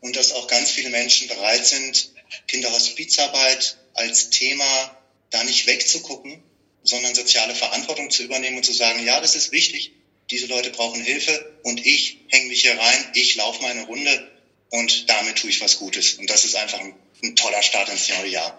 und 0.00 0.16
dass 0.16 0.32
auch 0.32 0.46
ganz 0.46 0.70
viele 0.70 0.88
Menschen 0.88 1.28
bereit 1.28 1.66
sind, 1.66 2.12
Kinderhospizarbeit 2.48 3.76
als 3.92 4.30
Thema 4.30 4.96
da 5.28 5.44
nicht 5.44 5.66
wegzugucken, 5.66 6.42
sondern 6.82 7.14
soziale 7.14 7.54
Verantwortung 7.54 8.10
zu 8.10 8.22
übernehmen 8.22 8.56
und 8.56 8.64
zu 8.64 8.72
sagen, 8.72 9.04
ja, 9.04 9.20
das 9.20 9.34
ist 9.34 9.52
wichtig, 9.52 9.92
diese 10.30 10.46
Leute 10.46 10.70
brauchen 10.70 11.02
Hilfe 11.02 11.60
und 11.62 11.84
ich 11.84 12.20
hänge 12.28 12.46
mich 12.46 12.62
hier 12.62 12.78
rein, 12.78 13.10
ich 13.12 13.34
laufe 13.34 13.60
meine 13.60 13.82
Runde 13.82 14.39
und 14.70 15.10
damit 15.10 15.36
tue 15.36 15.50
ich 15.50 15.62
was 15.62 15.78
Gutes. 15.78 16.14
Und 16.14 16.30
das 16.30 16.44
ist 16.44 16.56
einfach 16.56 16.80
ein, 16.80 16.94
ein 17.22 17.36
toller 17.36 17.62
Start 17.62 17.88
ins 17.88 18.08
neue 18.08 18.30
Jahr. 18.30 18.54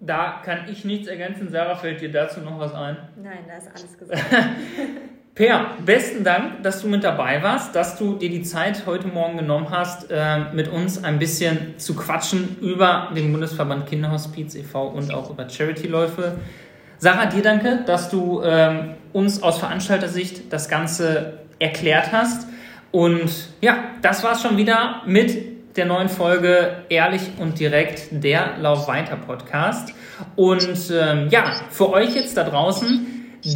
Da 0.00 0.42
kann 0.44 0.68
ich 0.68 0.84
nichts 0.84 1.06
ergänzen. 1.06 1.50
Sarah, 1.50 1.76
fällt 1.76 2.00
dir 2.00 2.10
dazu 2.10 2.40
noch 2.40 2.58
was 2.58 2.74
ein? 2.74 2.96
Nein, 3.22 3.44
da 3.46 3.56
ist 3.56 3.68
alles 3.68 3.98
gesagt. 3.98 4.20
Per, 5.34 5.78
besten 5.86 6.24
Dank, 6.24 6.62
dass 6.62 6.82
du 6.82 6.88
mit 6.88 7.04
dabei 7.04 7.42
warst, 7.42 7.74
dass 7.74 7.96
du 7.96 8.16
dir 8.16 8.28
die 8.28 8.42
Zeit 8.42 8.84
heute 8.84 9.06
Morgen 9.06 9.38
genommen 9.38 9.70
hast, 9.70 10.10
äh, 10.10 10.40
mit 10.52 10.68
uns 10.68 11.02
ein 11.02 11.18
bisschen 11.18 11.78
zu 11.78 11.96
quatschen 11.96 12.58
über 12.60 13.10
den 13.16 13.32
Bundesverband 13.32 13.88
Kinderhospiz 13.88 14.54
e.V. 14.56 14.88
und 14.88 15.10
auch 15.10 15.30
über 15.30 15.48
Charity-Läufe. 15.48 16.38
Sarah, 16.98 17.26
dir 17.26 17.42
danke, 17.42 17.82
dass 17.86 18.10
du 18.10 18.42
ähm, 18.42 18.94
uns 19.14 19.42
aus 19.42 19.58
Veranstaltersicht 19.58 20.52
das 20.52 20.68
Ganze 20.68 21.38
erklärt 21.58 22.12
hast. 22.12 22.46
Und 22.92 23.30
ja, 23.62 23.84
das 24.02 24.22
war's 24.22 24.42
schon 24.42 24.56
wieder 24.56 25.02
mit 25.06 25.76
der 25.76 25.86
neuen 25.86 26.10
Folge 26.10 26.84
Ehrlich 26.90 27.22
und 27.38 27.58
Direkt, 27.58 28.08
der 28.10 28.58
Lauf 28.60 28.86
weiter 28.86 29.16
Podcast. 29.16 29.94
Und 30.36 30.92
ähm, 30.92 31.28
ja, 31.30 31.52
für 31.70 31.90
euch 31.90 32.14
jetzt 32.14 32.36
da 32.36 32.44
draußen, 32.44 33.06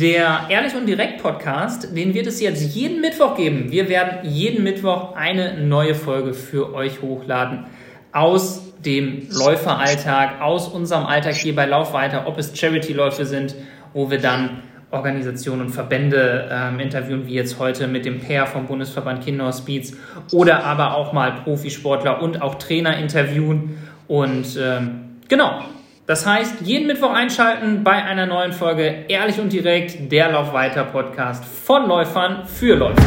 der 0.01 0.47
Ehrlich 0.49 0.75
und 0.75 0.87
Direkt 0.87 1.23
Podcast, 1.23 1.95
den 1.95 2.15
wird 2.15 2.27
es 2.27 2.41
jetzt 2.41 2.75
jeden 2.75 3.03
Mittwoch 3.03 3.37
geben. 3.37 3.71
Wir 3.71 3.91
werden 3.91 4.19
jeden 4.23 4.65
Mittwoch 4.65 5.15
eine 5.15 5.59
neue 5.59 5.95
Folge 5.95 6.33
für 6.33 6.75
euch 6.75 7.03
hochladen 7.03 7.67
aus 8.13 8.73
dem 8.79 9.29
Läuferalltag, 9.31 10.41
aus 10.41 10.69
unserem 10.69 11.05
Alltag 11.05 11.35
hier 11.35 11.55
bei 11.55 11.67
Lauf 11.67 11.93
weiter, 11.93 12.27
ob 12.27 12.39
es 12.39 12.59
Charity-Läufe 12.59 13.27
sind, 13.27 13.55
wo 13.93 14.11
wir 14.11 14.19
dann 14.19 14.63
Organisationen 14.97 15.63
und 15.63 15.71
Verbände 15.71 16.49
ähm, 16.51 16.81
interviewen, 16.81 17.27
wie 17.27 17.35
jetzt 17.35 17.59
heute 17.59 17.87
mit 17.87 18.05
dem 18.05 18.21
Pair 18.21 18.47
vom 18.47 18.67
Bundesverband 18.67 19.25
Kinderhospiz 19.25 19.97
oder 20.33 20.65
aber 20.65 20.97
auch 20.97 21.13
mal 21.13 21.33
Profisportler 21.45 22.21
und 22.23 22.43
auch 22.43 22.57
Trainer 22.57 22.99
interviewen. 22.99 23.79
Und 24.09 24.59
ähm, 24.61 25.19
genau, 25.29 25.63
Das 26.07 26.25
heißt, 26.25 26.61
jeden 26.63 26.87
Mittwoch 26.87 27.13
einschalten 27.13 27.83
bei 27.83 28.05
einer 28.05 28.27
neuen 28.27 28.53
Folge 28.53 29.05
Ehrlich 29.09 29.41
und 29.41 29.53
direkt, 29.53 30.13
der 30.13 30.31
Lauf 30.31 30.53
weiter 30.53 30.85
Podcast 30.85 31.45
von 31.45 31.89
Läufern 31.89 32.47
für 32.47 32.77
Läufer. 32.77 33.03